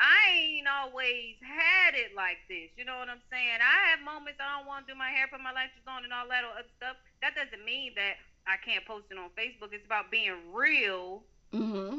[0.00, 2.70] I ain't always had it like this.
[2.76, 3.58] You know what I'm saying?
[3.62, 6.12] I have moments I don't want to do my hair, put my lashes on, and
[6.12, 6.96] all that other stuff.
[7.22, 8.14] That doesn't mean that
[8.46, 9.72] I can't post it on Facebook.
[9.72, 11.22] It's about being real.
[11.52, 11.98] mm-hmm.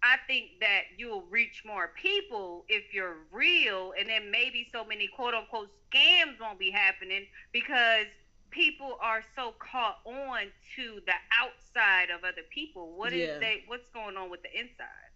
[0.00, 5.08] I think that you'll reach more people if you're real, and then maybe so many
[5.08, 8.06] quote unquote scams won't be happening because
[8.50, 12.92] people are so caught on to the outside of other people.
[12.96, 13.38] What is Yeah.
[13.38, 13.64] they?
[13.66, 15.07] What's going on with the inside?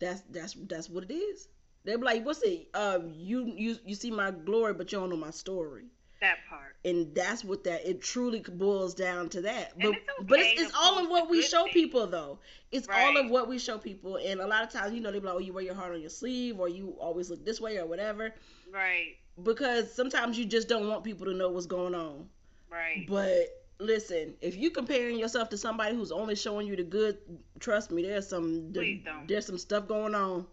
[0.00, 1.48] That's that's that's what it is.
[1.84, 2.68] They be like, what's it?
[2.74, 5.84] Um, you you you see my glory, but you don't know my story.
[6.20, 6.74] That part.
[6.84, 9.72] And that's what that it truly boils down to that.
[9.78, 11.74] But it's but it's, it's all of what we show things.
[11.74, 12.40] people though.
[12.72, 15.20] It's all of what we show people, and a lot of times you know they
[15.20, 17.60] be like, oh, you wear your heart on your sleeve, or you always look this
[17.60, 18.34] way, or whatever.
[18.72, 19.16] Right.
[19.42, 22.28] Because sometimes you just don't want people to know what's going on.
[22.70, 23.06] Right.
[23.08, 23.46] But
[23.78, 27.18] listen, if you're comparing yourself to somebody who's only showing you the good,
[27.60, 29.26] trust me, there's some Please don't.
[29.28, 30.46] there's some stuff going on.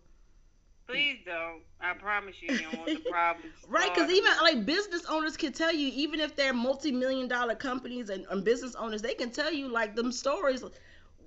[0.87, 1.61] Please don't.
[1.81, 3.53] I promise you, you don't want the problems.
[3.67, 8.09] Right, because even like business owners can tell you, even if they're multi-million dollar companies
[8.09, 10.63] and, and business owners, they can tell you like them stories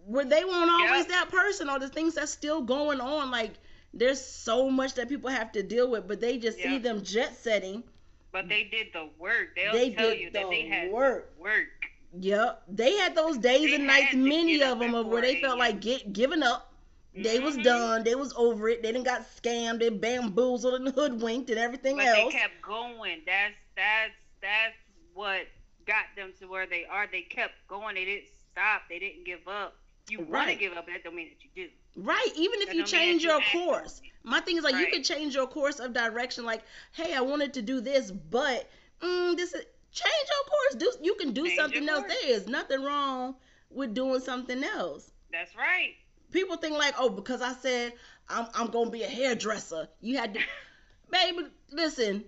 [0.06, 1.08] where they weren't always Yep.
[1.08, 3.30] that person or the things that's still going on.
[3.32, 3.54] Like
[3.92, 7.37] there's so much that people have to deal with, but they just see them jet
[7.37, 7.82] setting.
[8.30, 9.56] But they did the work.
[9.56, 11.32] They'll They tell did you that the they had work.
[11.38, 11.68] work.
[12.12, 15.59] Yep, they had those days They and nights, many of them, of where they felt
[15.59, 16.73] like get giving up.
[17.16, 17.62] They was Mhm.
[17.62, 18.05] done.
[18.05, 18.83] They was over it.
[18.83, 19.81] They didn't got scammed.
[19.81, 22.35] They bamboozled and hoodwinked and everything But else.
[22.35, 23.23] they kept going.
[23.27, 24.77] That's that's that's
[25.14, 25.47] what
[25.87, 27.07] got them to where they are.
[27.07, 27.94] They kept going.
[27.94, 28.83] They didn't stop.
[28.88, 29.77] They didn't give up.
[30.07, 31.68] You want to give up, that don't mean that you do.
[31.97, 32.29] Right.
[32.37, 34.03] Even if That you change you your act course.
[34.23, 34.92] My thing is like you Right.
[34.92, 36.44] can change your course of direction.
[36.44, 38.68] Like, hey, I wanted to do this, but
[39.01, 40.74] mm, this is change your course.
[40.98, 42.05] Do you can do Change something else.
[42.09, 43.37] There is nothing wrong
[43.70, 45.11] with doing something else.
[45.33, 45.94] That's right.
[46.33, 47.92] People think like, oh, because I said
[48.29, 50.40] I'm I'm gonna be a hairdresser, you had to,
[51.11, 51.48] baby.
[51.70, 52.24] Listen,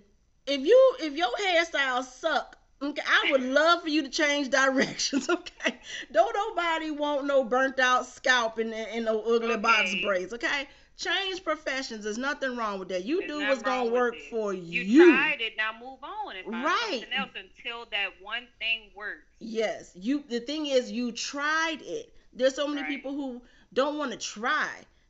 [0.47, 2.57] if you if your hairstyles suck.
[2.83, 5.29] Okay, I would love for you to change directions.
[5.29, 5.79] Okay,
[6.11, 10.33] don't nobody want no burnt out scalp and and no ugly box braids.
[10.33, 10.67] Okay,
[11.03, 12.03] change professions.
[12.03, 13.03] There's nothing wrong with that.
[13.05, 14.29] You There's do what's gonna work it.
[14.29, 15.11] for You, you.
[15.11, 15.57] tried it.
[15.57, 16.99] Now move on and find Right.
[17.01, 19.25] something else until that one thing works.
[19.39, 20.23] Yes, you.
[20.29, 22.13] The thing is, you tried it.
[22.33, 22.89] There's so many Right.
[22.89, 23.41] people who
[23.73, 24.69] don't want to try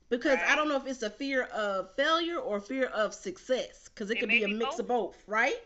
[0.10, 4.10] because I don't know if it's a fear of failure or fear of success because
[4.10, 5.14] it, It could be a be mix of both.
[5.16, 5.60] both, right?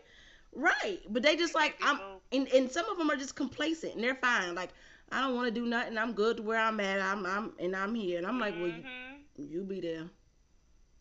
[0.52, 2.22] Right, but they just It like I'm, both.
[2.32, 4.54] and and some of them are just complacent and they're fine.
[4.54, 4.70] Like
[5.12, 5.98] I don't want to do nothing.
[5.98, 7.00] I'm good to where I'm at.
[7.00, 8.18] I'm I'm and I'm here.
[8.18, 9.15] And I'm like, well, mm-hmm.
[9.38, 10.10] You, be there.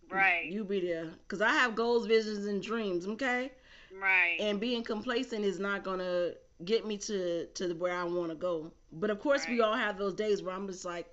[0.09, 3.07] right, You be there because I have goals, visions, and dreams.
[3.07, 3.51] Okay,
[3.91, 4.37] right.
[4.39, 6.31] and being complacent is not gonna
[6.63, 8.71] get me to to where I want to go.
[8.91, 11.07] But of course, we all have those days where I'm just like,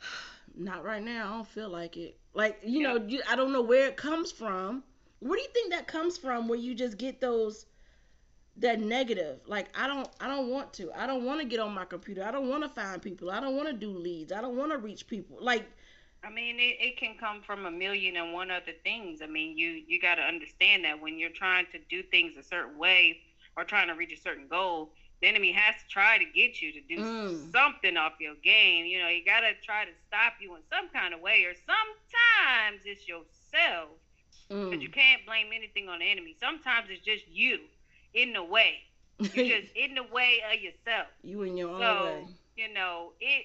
[0.54, 1.28] not right now.
[1.32, 2.18] I don't feel like it.
[2.34, 2.90] Like you Yep.
[3.00, 4.82] know, you, I don't know where it comes from.
[5.20, 6.48] Where do you think that comes from?
[6.48, 7.66] Where you just get those
[8.56, 9.40] that negative?
[9.46, 10.90] Like I don't, I don't want to.
[10.92, 12.24] I don't want to get on my computer.
[12.24, 13.30] I don't want to find people.
[13.30, 14.32] I don't want to do leads.
[14.32, 15.38] I don't want to reach people.
[15.40, 15.66] Like
[16.26, 19.20] I mean, it, it can come from a million and one other things.
[19.22, 22.42] I mean, you you got to understand that when you're trying to do things a
[22.42, 23.18] certain way
[23.56, 26.72] or trying to reach a certain goal, the enemy has to try to get you
[26.72, 27.52] to do Mm.
[27.52, 28.86] something off your game.
[28.86, 31.54] You know, you got to try to stop you in some kind of way, or
[31.54, 33.90] sometimes it's yourself.
[34.50, 34.70] mm.
[34.70, 36.36] But you can't blame anything on the enemy.
[36.40, 37.58] Sometimes it's just you
[38.14, 38.82] in the way.
[39.18, 41.08] You're just in the way of yourself.
[41.22, 42.26] you in your own So, way.
[42.56, 43.44] you know, it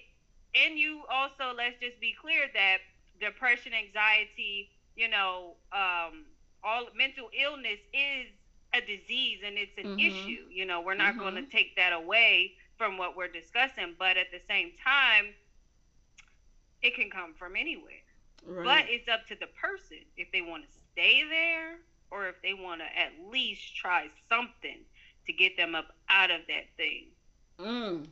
[0.55, 2.77] and you also let's just be clear that
[3.19, 6.25] depression, anxiety, you know, um,
[6.63, 8.27] all mental illness is
[8.73, 9.97] a disease and it's an Mhm.
[9.97, 10.47] issue.
[10.49, 11.19] You know, we're not Mhm.
[11.19, 15.35] going to take that away from what we're discussing, but at the same time,
[16.81, 18.03] it can come from anywhere.
[18.45, 18.63] Right.
[18.63, 21.79] But it's up to the person if they want to stay there
[22.11, 24.85] or if they want to at least try something
[25.27, 27.11] to get them up out of that thing.
[27.59, 28.05] Mm.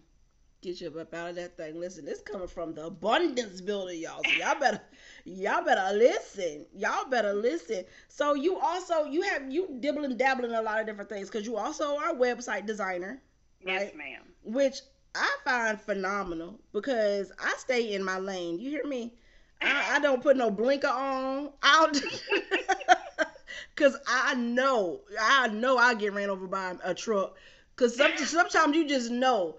[0.61, 1.79] Get you up out of that thing.
[1.79, 4.21] Listen, this coming from the abundance builder, y'all.
[4.25, 4.81] So y'all better,
[5.23, 6.65] y'all better listen.
[6.75, 7.85] Y'all better listen.
[8.09, 11.55] So you also you have you dibbling dabbling a lot of different things because you
[11.55, 13.21] also are a website designer.
[13.65, 13.95] Right?
[13.95, 14.21] Ma'am.
[14.43, 14.81] Which
[15.15, 18.59] I find phenomenal because I stay in my lane.
[18.59, 19.13] You hear me?
[19.61, 21.51] I, I don't put no blinker on.
[21.63, 21.89] I'll
[23.75, 27.37] because I know I know I get ran over by a truck.
[27.77, 29.57] Cause some, sometimes you just know,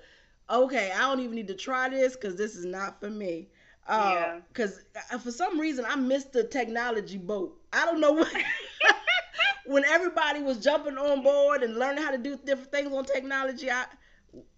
[0.51, 3.49] okay, I don't even need to try this because this is not for me.
[3.87, 4.41] Uh, yeah.
[4.53, 4.81] Cause
[5.13, 7.59] uh, for some reason I missed the technology boat.
[7.73, 8.33] I don't know what.
[9.67, 13.71] when everybody was jumping on board and learning how to do different things on technology,
[13.71, 13.85] I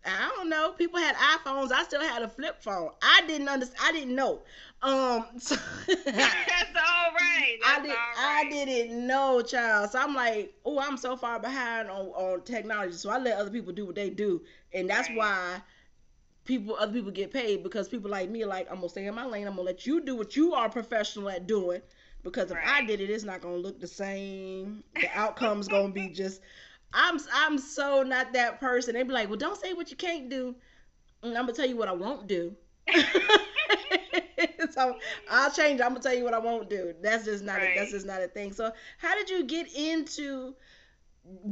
[0.04, 0.72] I don't know.
[0.72, 1.72] People had iPhones.
[1.72, 2.90] I still had a flip phone.
[3.02, 3.80] I didn't understand.
[3.82, 4.42] I didn't know.
[4.82, 5.54] Um, so
[5.86, 7.56] that's all right.
[7.62, 7.88] That's I did.
[7.90, 8.14] Right.
[8.18, 9.90] I didn't know, child.
[9.90, 12.94] So I'm like, oh, I'm so far behind on on technology.
[12.94, 15.18] So I let other people do what they do, and that's right.
[15.18, 15.62] why
[16.44, 19.14] people, other people get paid because people like me are like, I'm gonna stay in
[19.14, 19.46] my lane.
[19.46, 21.80] I'm gonna let you do what you are professional at doing.
[22.22, 22.82] Because if right.
[22.82, 24.84] I did it, it's not gonna look the same.
[24.94, 26.40] The outcome's gonna be just
[26.94, 28.94] I'm I'm so not that person.
[28.94, 30.54] They'd be like, well, don't say what you can't do.
[31.22, 32.54] And I'm gonna tell you what I won't do.
[34.70, 34.96] so
[35.30, 35.80] I'll change.
[35.80, 36.94] I'm gonna tell you what I won't do.
[37.02, 37.58] That's just not.
[37.58, 37.76] Right.
[37.76, 38.52] A, that's just not a thing.
[38.52, 40.54] So how did you get into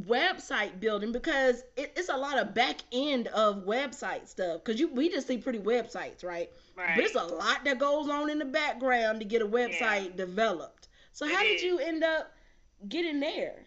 [0.06, 1.12] website building?
[1.12, 4.64] Because it, it's a lot of back end of website stuff.
[4.64, 6.50] Because you we just see pretty websites, right?
[6.76, 6.92] Right.
[6.96, 10.16] But it's a lot that goes on in the background to get a website yeah.
[10.16, 10.88] developed.
[11.12, 11.62] So how did is.
[11.62, 12.32] you end up
[12.88, 13.66] getting there?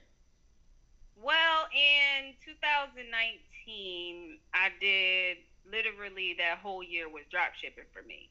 [1.22, 5.38] Well, in 2019, I did
[5.70, 8.30] literally that whole year was drop shipping for me.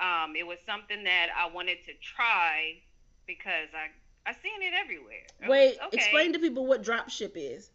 [0.00, 2.82] Um, it was something that I wanted to try
[3.26, 3.88] because I
[4.26, 5.26] I seen it everywhere.
[5.44, 5.96] I Wait, was, okay.
[5.98, 7.70] explain to people what drop ship is.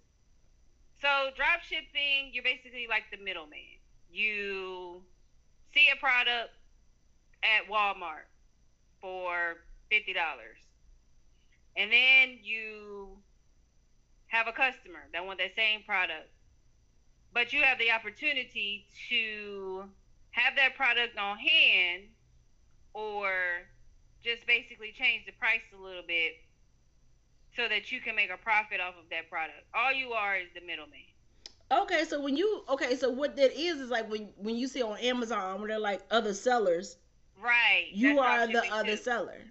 [1.01, 3.79] So drop shipping, you're basically like the middleman.
[4.11, 5.01] You
[5.73, 6.51] see a product
[7.43, 8.27] at Walmart
[8.99, 9.57] for
[9.89, 10.57] fifty dollars,
[11.77, 13.09] and then you
[14.27, 16.29] have a customer that want that same product,
[17.33, 19.85] but you have the opportunity to
[20.31, 22.03] have that product on hand
[22.93, 23.29] or
[24.23, 26.33] just basically change the price a little bit
[27.55, 29.65] so that you can make a profit off of that product.
[29.73, 30.99] All you are is the middleman.
[31.71, 34.81] Okay, so when you okay, so what that is is like when when you see
[34.81, 36.97] on Amazon when they're like other sellers.
[37.41, 37.87] Right.
[37.91, 38.97] You are the other too.
[38.97, 39.41] seller.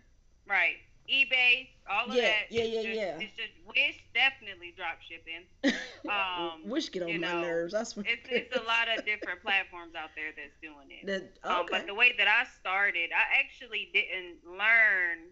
[0.46, 0.76] Right
[1.08, 2.34] eBay, all of yeah, that.
[2.50, 3.18] Yeah, yeah, just, yeah.
[3.18, 5.44] It's just Wish definitely drop shipping.
[6.08, 7.74] Um, Wish get on my know, nerves.
[7.74, 8.06] I swear.
[8.08, 11.04] It's, it's a lot of different platforms out there that's doing it.
[11.04, 11.60] That, okay.
[11.60, 15.28] um, but the way that I started, I actually didn't learn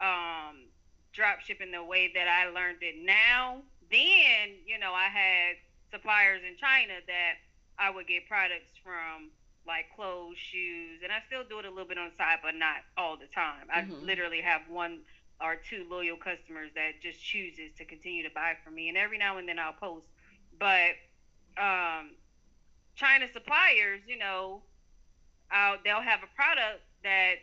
[0.00, 0.70] um,
[1.12, 3.58] drop shipping the way that I learned it now.
[3.90, 5.56] Then, you know, I had
[5.90, 7.34] suppliers in China that
[7.78, 9.30] I would get products from
[9.68, 12.56] like clothes, shoes, and I still do it a little bit on the side, but
[12.56, 13.68] not all the time.
[13.72, 14.04] I mm-hmm.
[14.04, 15.00] literally have one
[15.40, 19.18] or two loyal customers that just chooses to continue to buy from me, and every
[19.18, 20.06] now and then I'll post.
[20.58, 20.96] But
[21.60, 22.16] um,
[22.96, 24.62] China suppliers, you know,
[25.52, 27.36] I'll, they'll have a product that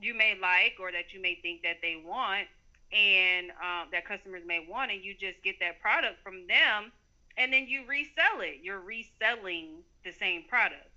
[0.00, 2.46] you may like or that you may think that they want,
[2.92, 6.92] and um, that customers may want, and you just get that product from them,
[7.36, 8.60] and then you resell it.
[8.62, 10.91] You're reselling the same product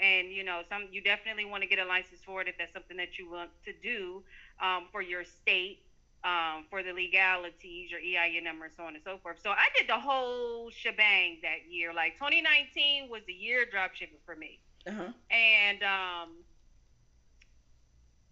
[0.00, 2.72] and you know some you definitely want to get a license for it if that's
[2.72, 4.22] something that you want to do
[4.62, 5.80] um, for your state
[6.24, 9.38] um, for the legalities your EIN number so on and so forth.
[9.42, 11.94] So I did the whole shebang that year.
[11.94, 14.60] Like 2019 was the year drop shipping for me.
[14.86, 15.10] Uh-huh.
[15.32, 16.30] and um,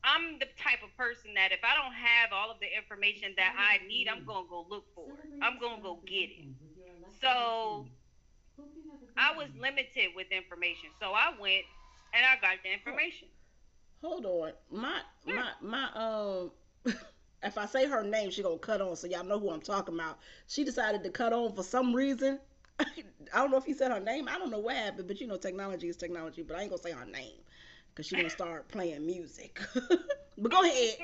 [0.04, 3.56] I'm the type of person that if I don't have all of the information that
[3.58, 5.42] I need I'm gonna go look for it.
[5.42, 6.46] I'm gonna go get it.
[7.20, 7.86] So
[9.16, 11.64] I was limited with information, so I went
[12.12, 13.28] and I got the information.
[14.02, 16.50] Hold on, my my my um.
[17.42, 19.94] if I say her name, she gonna cut on, so y'all know who I'm talking
[19.94, 20.18] about.
[20.46, 22.38] She decided to cut on for some reason.
[22.80, 22.84] I
[23.34, 24.28] don't know if he said her name.
[24.28, 26.42] I don't know what happened, but you know, technology is technology.
[26.42, 27.40] But I ain't gonna say her name
[27.94, 29.60] because she gonna start playing music.
[30.38, 30.96] but go ahead.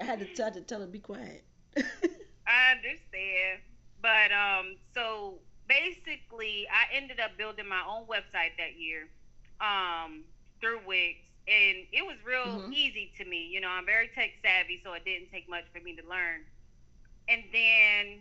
[0.00, 1.44] I had to tell to tell her be quiet.
[1.76, 3.60] I understand,
[4.00, 5.38] but um, so
[5.72, 9.08] basically, I ended up building my own website that year
[9.60, 10.24] um,
[10.60, 11.18] through Wix,
[11.48, 12.72] and it was real mm-hmm.
[12.72, 13.48] easy to me.
[13.50, 16.44] You know, I'm very tech savvy, so it didn't take much for me to learn.
[17.28, 18.20] And then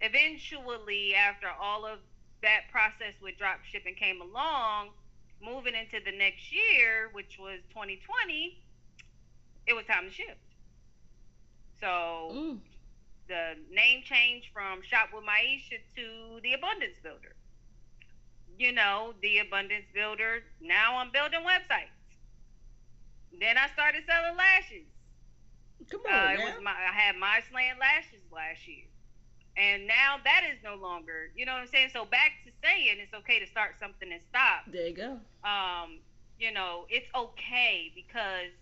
[0.00, 1.98] eventually, after all of
[2.42, 4.90] that process with drop shipping came along,
[5.42, 8.58] moving into the next year, which was 2020,
[9.66, 10.38] it was time to shift.
[11.80, 12.58] So mm.
[13.28, 17.34] The name change from Shop with Myechia to the Abundance Builder.
[18.58, 20.42] You know, the Abundance Builder.
[20.60, 21.90] Now I'm building websites.
[23.40, 24.86] Then I started selling lashes.
[25.90, 26.44] Come on, Uh, it now.
[26.44, 28.86] was my I had my slant lashes last year,
[29.56, 31.30] and now that is no longer.
[31.34, 31.90] You know what I'm saying?
[31.92, 34.64] So back to saying it's okay to start something and stop.
[34.70, 35.20] there you go.
[35.48, 35.98] Um,
[36.38, 38.52] you know, it's okay because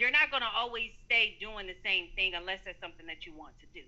[0.00, 3.58] you're not gonna always stay doing the same thing unless it's something that you want
[3.60, 3.84] to do.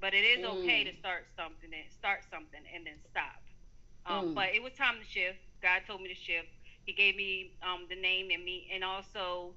[0.00, 0.90] But it is okay Mm.
[0.90, 3.42] to start something and start something and then stop.
[4.06, 4.34] Um, Mm.
[4.34, 5.40] But it was time to shift.
[5.62, 6.48] God told me to shift.
[6.84, 9.56] He gave me um, the name and me, and also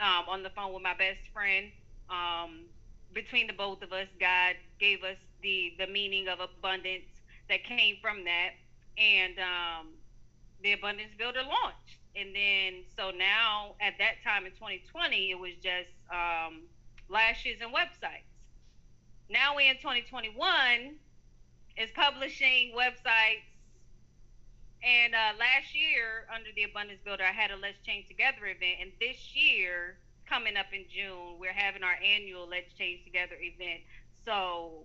[0.00, 1.72] um, on the phone with my best friend.
[2.10, 2.70] Um,
[3.12, 7.96] between the both of us, God gave us the the meaning of abundance that came
[8.00, 8.50] from that,
[8.96, 9.94] and um,
[10.62, 11.98] the Abundance Builder launched.
[12.16, 16.62] And then so now at that time in 2020, it was just um,
[17.08, 18.28] lashes and websites.
[19.28, 20.94] Now we in 2021
[21.76, 23.48] is publishing websites.
[24.84, 28.78] And uh, last year, under the Abundance Builder, I had a Let's Change Together event.
[28.82, 29.96] And this year,
[30.28, 33.80] coming up in June, we're having our annual Let's Change Together event.
[34.26, 34.84] So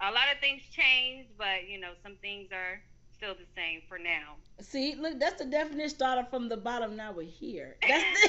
[0.00, 2.80] a lot of things changed, but you know, some things are
[3.16, 4.36] still the same for now.
[4.60, 6.96] See, look, that's the definition started from the bottom.
[6.96, 7.76] Now we're here.
[7.82, 8.28] That's the,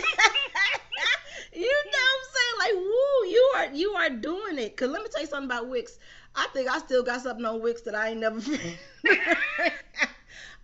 [1.60, 2.58] you know what I'm saying?
[2.60, 4.76] Like, woo, you are you are doing it.
[4.78, 5.98] Cause let me tell you something about Wix.
[6.36, 8.40] I think I still got something on Wix that I ain't never.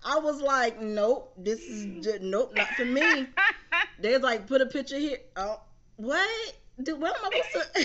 [0.06, 3.26] I was like, nope, this is just, nope, not for me.
[4.00, 5.18] They was like, put a picture here.
[5.38, 5.62] Oh,
[5.96, 6.30] what?
[6.82, 7.82] Dude, what am I supposed to?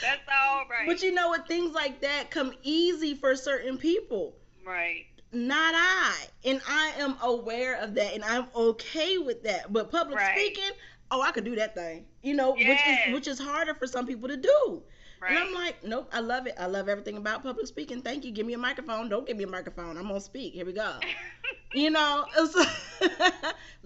[0.00, 0.86] That's all right.
[0.86, 1.46] but you know what?
[1.46, 4.34] Things like that come easy for certain people.
[4.66, 5.04] right.
[5.32, 6.14] Not I.
[6.44, 9.72] And I am aware of that and I'm okay with that.
[9.72, 10.38] But public Right.
[10.38, 10.70] speaking,
[11.10, 12.06] oh I could do that thing.
[12.28, 14.82] You know, which is which is harder for some people to do.
[15.20, 15.30] Right.
[15.30, 16.54] And I'm like, nope, I love it.
[16.58, 18.02] I love everything about public speaking.
[18.02, 18.30] Thank you.
[18.30, 19.08] Give me a microphone.
[19.08, 19.96] Don't give me a microphone.
[19.96, 20.52] I'm gonna speak.
[20.52, 20.94] Here we go.
[21.74, 22.26] you know,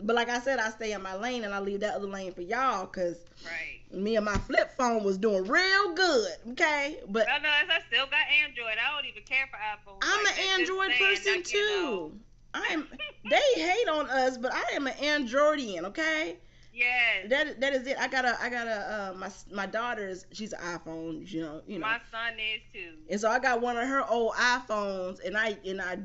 [0.03, 2.33] but like I said, I stay in my lane and I leave that other lane
[2.33, 3.17] for y'all because
[3.47, 3.99] right.
[3.99, 6.33] me and my flip phone was doing real good.
[6.51, 8.77] Okay, but No, no, I still got Android.
[8.85, 9.99] I don't even care for iPhone.
[10.03, 12.09] I'm like an Android person that, you know.
[12.09, 12.21] too.
[12.55, 12.89] I'm.
[13.31, 15.85] They hate on us, but I am an Androidian.
[15.85, 16.37] Okay,
[16.73, 17.27] Yes.
[17.29, 17.97] that that is it.
[17.99, 21.31] I got a I got a uh, my my daughter's she's an iPhone.
[21.31, 22.95] You know you know, My son is too.
[23.11, 25.99] and so I got one of her old iPhones, and I and I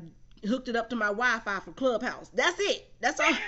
[0.46, 2.28] hooked it up to my Wi-Fi for Clubhouse.
[2.34, 2.92] That's it.
[3.00, 3.32] That's all.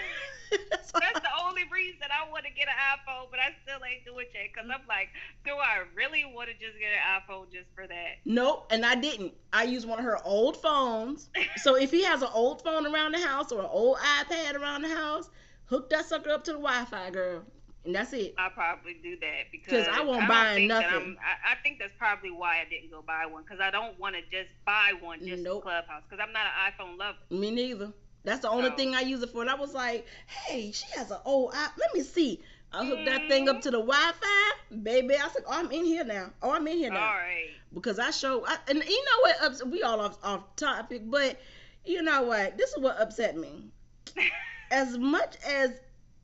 [0.71, 0.91] That's.
[0.91, 4.27] That's the only reason I want to get an iPhone, but I still ain't doing
[4.35, 5.09] it because I'm like,
[5.45, 8.17] do I really want to just get an iPhone just for that?
[8.25, 9.35] Nope, and I didn't.
[9.53, 11.31] I used one of her old phones.
[11.59, 14.83] So if he has an old phone around the house or an old iPad around
[14.83, 15.31] the house,
[15.71, 17.43] hook that sucker up to the Wi-Fi, girl,
[17.85, 18.35] and that's it.
[18.37, 21.17] I'll probably do that because I won't don't buy nothing.
[21.21, 24.17] I, I think that's probably why I didn't go buy one because I don't want
[24.17, 25.63] to just buy one just Nope.
[25.63, 27.19] Clubhouse because I'm not an iPhone lover.
[27.31, 27.93] Me neither.
[28.25, 29.41] That's the only So- thing I use it for.
[29.41, 31.69] And I was like, hey, she has an old i.
[31.79, 32.43] Let me see.
[32.73, 33.63] I hooked that thing up mm-hmm.
[33.63, 35.17] to the Wi-Fi, baby.
[35.17, 36.31] I said, oh, I'm in here now.
[36.41, 37.15] Oh, I'm in here now.
[37.15, 37.49] right.
[37.75, 39.43] Because I show, I, and you know what?
[39.43, 41.41] Ups, we all off, off topic, but
[41.85, 42.57] you know what?
[42.57, 43.71] This is what upset me.
[44.71, 45.71] As much as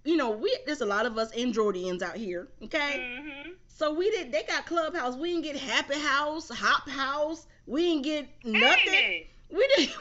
[0.05, 2.49] you know, we there's a lot of us Androidians out here.
[2.63, 4.33] Okay, hmm so we did.
[4.33, 5.17] They got Clubhouse.
[5.17, 7.47] We didn't get Happy House, Hop House.
[7.67, 9.25] We didn't get nothing.
[9.51, 9.91] We didn't.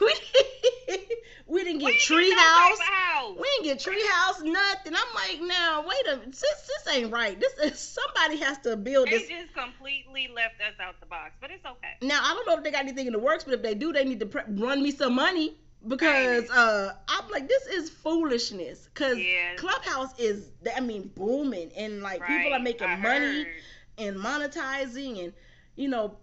[0.88, 1.08] We didn't,
[1.46, 2.78] we didn't get Tree House.
[2.78, 3.36] house.
[3.36, 4.40] We didn't get Tree House.
[4.40, 4.94] Nothing.
[4.94, 6.32] I'm like, now wait a minute.
[6.32, 7.38] This, this ain't right.
[7.38, 9.28] This is somebody has to build They this.
[9.28, 11.94] just completely left us out the box, but it's okay.
[12.02, 13.92] Now I don't know if they got anything in the works, but if they do,
[13.92, 18.88] they need to pre- run me some money because uh, I'm like, this is foolishness.
[18.94, 19.54] Cause Yeah.
[19.56, 23.54] Clubhouse is, I mean, booming and like people are making I money heard.
[23.98, 25.32] and monetizing and
[25.76, 26.16] you know,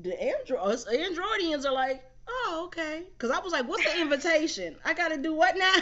[0.00, 3.04] the Android us Androidians are like, oh okay.
[3.18, 4.76] Cause I was like, what's the invitation?
[4.84, 5.74] I gotta do what now?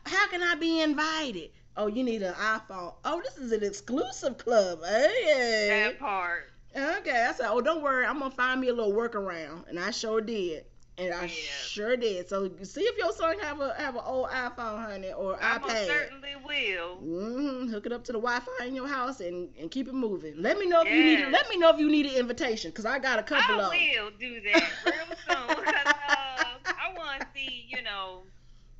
[0.07, 1.51] How can I be invited?
[1.77, 2.95] Oh, you need an iPhone.
[3.05, 4.81] Oh, this is an exclusive club.
[4.85, 5.66] Hey.
[5.68, 6.51] That part.
[6.77, 9.93] Okay, I said, oh, don't worry, I'm gonna find me a little workaround, and I
[9.93, 10.64] sure did,
[10.99, 11.31] and I Yeah.
[11.31, 12.29] sure did.
[12.29, 15.43] So see if your son have a have an old iPhone, honey, or iPad.
[15.43, 15.87] I most iPad.
[15.87, 16.97] certainly will.
[16.97, 20.35] hmm Hook it up to the Wi-Fi in your house and, and keep it moving.
[20.41, 21.33] Let me know if you need Yes.
[21.33, 23.65] let me know if you need an invitation, cause I got a couple of I
[23.67, 23.73] of.
[23.75, 23.81] 'em.
[24.05, 25.57] will do that real soon.
[25.57, 25.67] 'cause,
[26.09, 28.23] uh, I want to see, you know,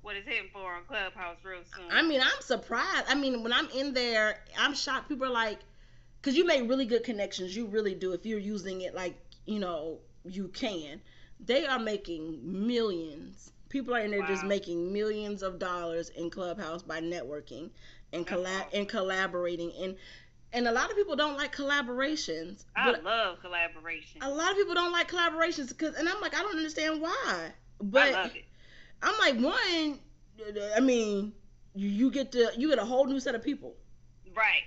[0.03, 1.91] what is hitting for on Clubhouse real soon.
[1.91, 3.07] I mean, I'm surprised.
[3.09, 5.09] I mean, when I'm in there, I'm shocked.
[5.09, 5.59] People are like,
[6.21, 7.57] because you make really good connections.
[7.57, 8.13] You really do.
[8.13, 9.15] If you're using it like,
[9.47, 11.01] you know, you can.
[11.47, 13.53] They are making millions.
[13.69, 17.71] People are in there just making millions of dollars in Clubhouse by networking
[18.13, 19.73] and collab and collaborating.
[19.81, 19.97] And
[20.53, 22.65] And a lot of people don't like collaborations.
[22.77, 24.23] I love collaboration.
[24.23, 27.51] a lot of people don't like collaborations because, and I'm like, I don't understand why.
[27.81, 28.45] But I love it.
[29.03, 29.99] I'm like, one,
[30.77, 31.33] I mean,
[31.75, 33.75] you, you get to you get a whole new set of people,
[34.35, 34.63] Right.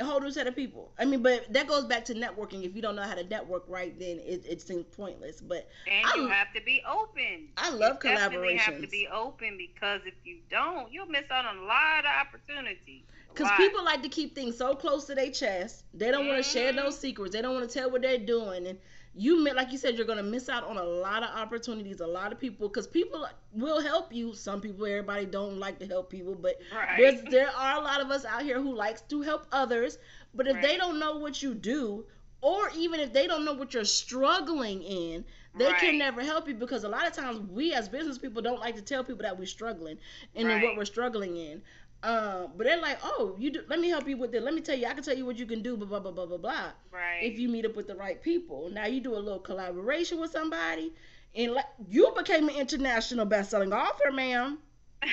[0.00, 0.90] A whole new set of people.
[0.98, 2.64] I mean, but that goes back to networking.
[2.64, 5.40] If you don't know how to network right, then it, it seems pointless.
[5.40, 7.48] But And I you have to be open.
[7.56, 11.44] I love you definitely have to be open because if you don't, you'll miss out
[11.44, 13.02] on a lot of opportunities.
[13.32, 15.84] Because people like to keep things so close to their chest.
[15.94, 16.84] They don't want to share mm-hmm.
[16.84, 17.32] those secrets.
[17.32, 18.66] They don't want to tell what they're doing.
[18.66, 18.78] And
[19.14, 22.00] you, like you said, you're going to miss out on a lot of opportunities.
[22.00, 24.34] A lot of people, because people will help you.
[24.34, 27.28] Some people, everybody don't like to help people, but right.
[27.30, 29.98] there are a lot of us out here who likes to help others.
[30.34, 32.04] But if they don't know what you do,
[32.40, 35.24] or even if they don't know what you're struggling in,
[35.56, 35.78] they Right.
[35.78, 38.76] can never help you because a lot of times we as business people don't like
[38.76, 39.98] to tell people that we're struggling
[40.36, 41.60] and what we're struggling in.
[42.02, 44.42] Um, but they're like, oh, you do, let me help you with it.
[44.42, 46.12] Let me tell you, I can tell you what you can do, blah, blah, blah,
[46.12, 46.70] blah, blah, blah.
[46.90, 47.18] right.
[47.22, 48.70] If you meet up with the right people.
[48.70, 50.92] Now you do a little collaboration with somebody,
[51.34, 54.58] and like you became an international best-selling author, ma'am.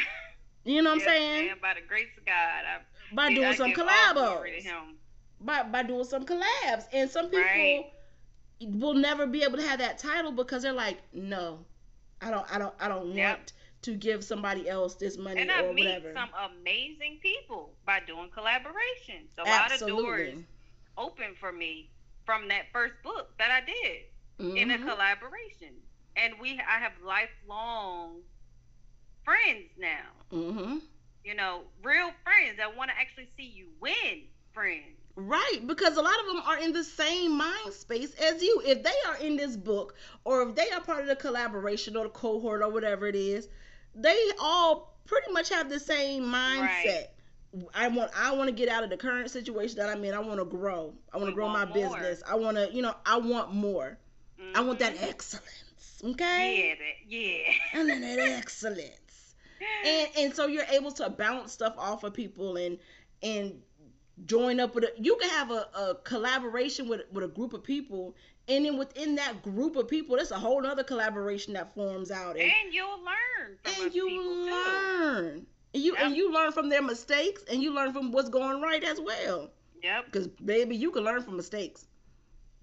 [0.63, 1.47] You know what Yes, I'm saying?
[1.47, 2.79] ma'am, by the grace of God, I,
[3.15, 4.97] By doing I some give all glory him.
[5.39, 6.85] By by doing some collabs.
[6.91, 7.85] And some people Right.
[8.61, 11.59] will never be able to have that title because they're like, no,
[12.21, 13.37] I don't, I don't, I don't Yep.
[13.37, 13.53] want
[13.87, 16.13] to give somebody else this money And I or meet whatever.
[16.13, 19.29] some amazing people by doing collaborations.
[19.39, 20.45] A lot of doors Absolutely.
[20.97, 21.89] open for me
[22.25, 24.83] from that first book that I did in a Mhm.
[24.87, 25.73] collaboration.
[26.15, 28.23] And we I have lifelong
[29.23, 30.11] friends now.
[30.31, 30.77] Mm-hmm.
[31.23, 34.97] You know, real friends that want to actually see you win friends.
[35.15, 38.61] Right, because a lot of them are in the same mind space as you.
[38.65, 42.03] If they are in this book, or if they are part of the collaboration or
[42.05, 43.49] the cohort or whatever it is,
[43.97, 47.07] they all pretty much have the same mindset.
[47.73, 50.13] I want I want to get out of the current situation that I'm in.
[50.13, 50.93] I want to grow.
[51.13, 51.73] I want to grow my more.
[51.73, 52.21] business.
[52.27, 53.97] I want to, you know, I want more.
[54.53, 55.03] I want that Mhm.
[55.09, 56.01] excellence.
[56.03, 56.69] Okay?
[56.69, 57.53] Yeah, that, yeah.
[57.73, 59.35] I want that excellence.
[59.85, 62.77] and and so you're able to bounce stuff off of people and
[63.23, 63.59] and
[64.25, 67.63] join up with a you can have a, a collaboration with with a group of
[67.63, 68.15] people
[68.49, 72.31] and then within that group of people there's a whole other collaboration that forms out
[72.37, 74.45] and, and you'll learn and you too.
[74.51, 76.17] learn and you and Yep.
[76.17, 79.49] you learn from their mistakes and you learn from what's going right as well
[79.83, 80.05] Yep.
[80.05, 81.85] because baby you can learn from mistakes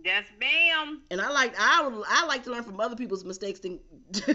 [0.05, 1.03] Yes, ma'am.
[1.11, 3.79] and i like i would i like to learn from other people's mistakes than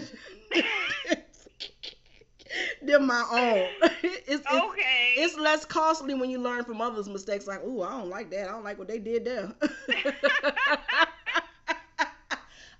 [2.82, 3.68] than my own
[4.02, 5.14] it's, it's, Okay.
[5.18, 7.46] it's less costly when you learn from others' mistakes.
[7.46, 8.48] Like, ooh, I don't like that.
[8.48, 9.52] I don't like what they did there.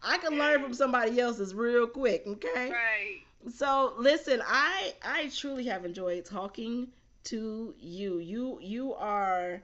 [0.03, 2.25] I can learn from somebody else's real quick.
[2.27, 2.71] Okay.
[2.71, 3.21] right.
[3.55, 6.89] So listen, I I truly have enjoyed talking
[7.25, 8.19] to you.
[8.19, 9.63] You you are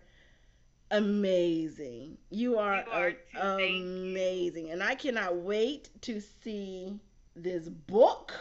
[0.91, 2.16] amazing.
[2.30, 3.62] You are, You are a- too.
[3.64, 3.82] You.
[3.82, 6.99] amazing, and I cannot wait to see
[7.34, 8.32] this book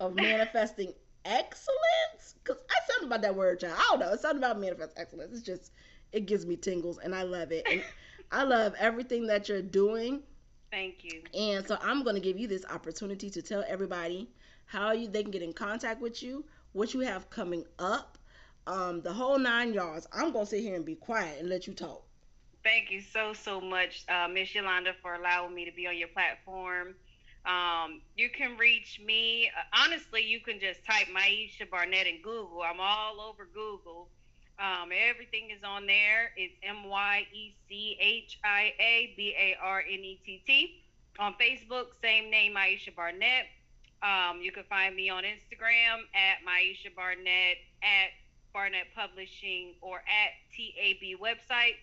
[0.00, 0.92] of manifesting
[1.24, 2.34] excellence.
[2.44, 3.74] Cause I something about that word, child.
[3.76, 4.12] I don't know.
[4.12, 5.32] It's something about manifest excellence.
[5.32, 5.72] It's just
[6.12, 7.66] it gives me tingles, and I love it.
[7.70, 7.82] And
[8.32, 10.22] I love everything that you're doing.
[10.70, 11.22] Thank you.
[11.34, 14.28] And so I'm going to give you this opportunity to tell everybody
[14.66, 18.18] how you they can get in contact with you, what you have coming up,
[18.66, 20.06] um, the whole nine yards.
[20.12, 22.02] I'm going to sit here and be quiet and let you talk.
[22.64, 26.08] Thank you so so much, uh, Miss Yolanda, for allowing me to be on your
[26.08, 26.94] platform.
[27.46, 29.50] Um, you can reach me.
[29.56, 32.60] Uh, honestly, you can just type Myechia Barnett in Google.
[32.62, 34.08] I'm all over Google.
[34.58, 36.32] Um, everything is on there.
[36.36, 40.82] It's M Y E C H I A B A R N E T T.
[41.18, 43.46] On Facebook, same name, Myechia Barnett.
[44.02, 48.10] Um, you can find me on Instagram at Myechia Barnett, at
[48.52, 51.82] Barnett Publishing, or at TAB Websites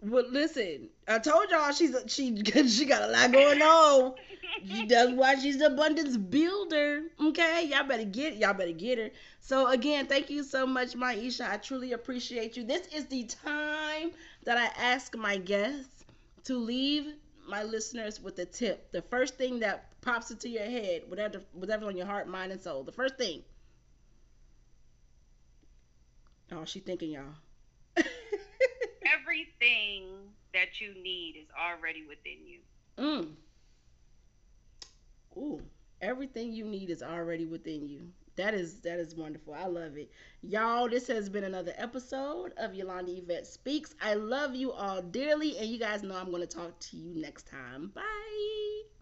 [0.01, 2.35] Well, listen, I told y'all she's a, she
[2.67, 4.15] she got a lot going on.
[4.87, 7.03] Does why she's the abundance builder.
[7.19, 9.09] Okay, y'all better get y'all better get her.
[9.41, 11.49] So again, thank you so much, Myechia.
[11.49, 12.63] I truly appreciate you.
[12.63, 14.11] This is the time
[14.43, 16.05] that I ask my guests
[16.45, 17.13] to leave
[17.47, 18.91] my listeners with a tip.
[18.91, 22.61] The first thing that pops into your head, whatever whatever's on your heart, mind, and
[22.61, 22.83] soul.
[22.83, 23.43] The first thing.
[26.51, 27.35] Oh, she thinking y'all.
[29.35, 30.03] Everything
[30.53, 32.59] that you need is already within you.
[32.97, 33.31] Mm.
[35.35, 35.61] Ooh,
[36.01, 38.07] everything you need is already within you.
[38.37, 39.53] That is that is wonderful.
[39.53, 40.09] I love it.
[40.41, 43.93] Y'all, this has been another episode of Yolanda Yvette Speaks.
[44.01, 47.47] I love you all dearly, and you guys know I'm to talk to you next
[47.47, 47.91] time.
[47.93, 48.94] Bye.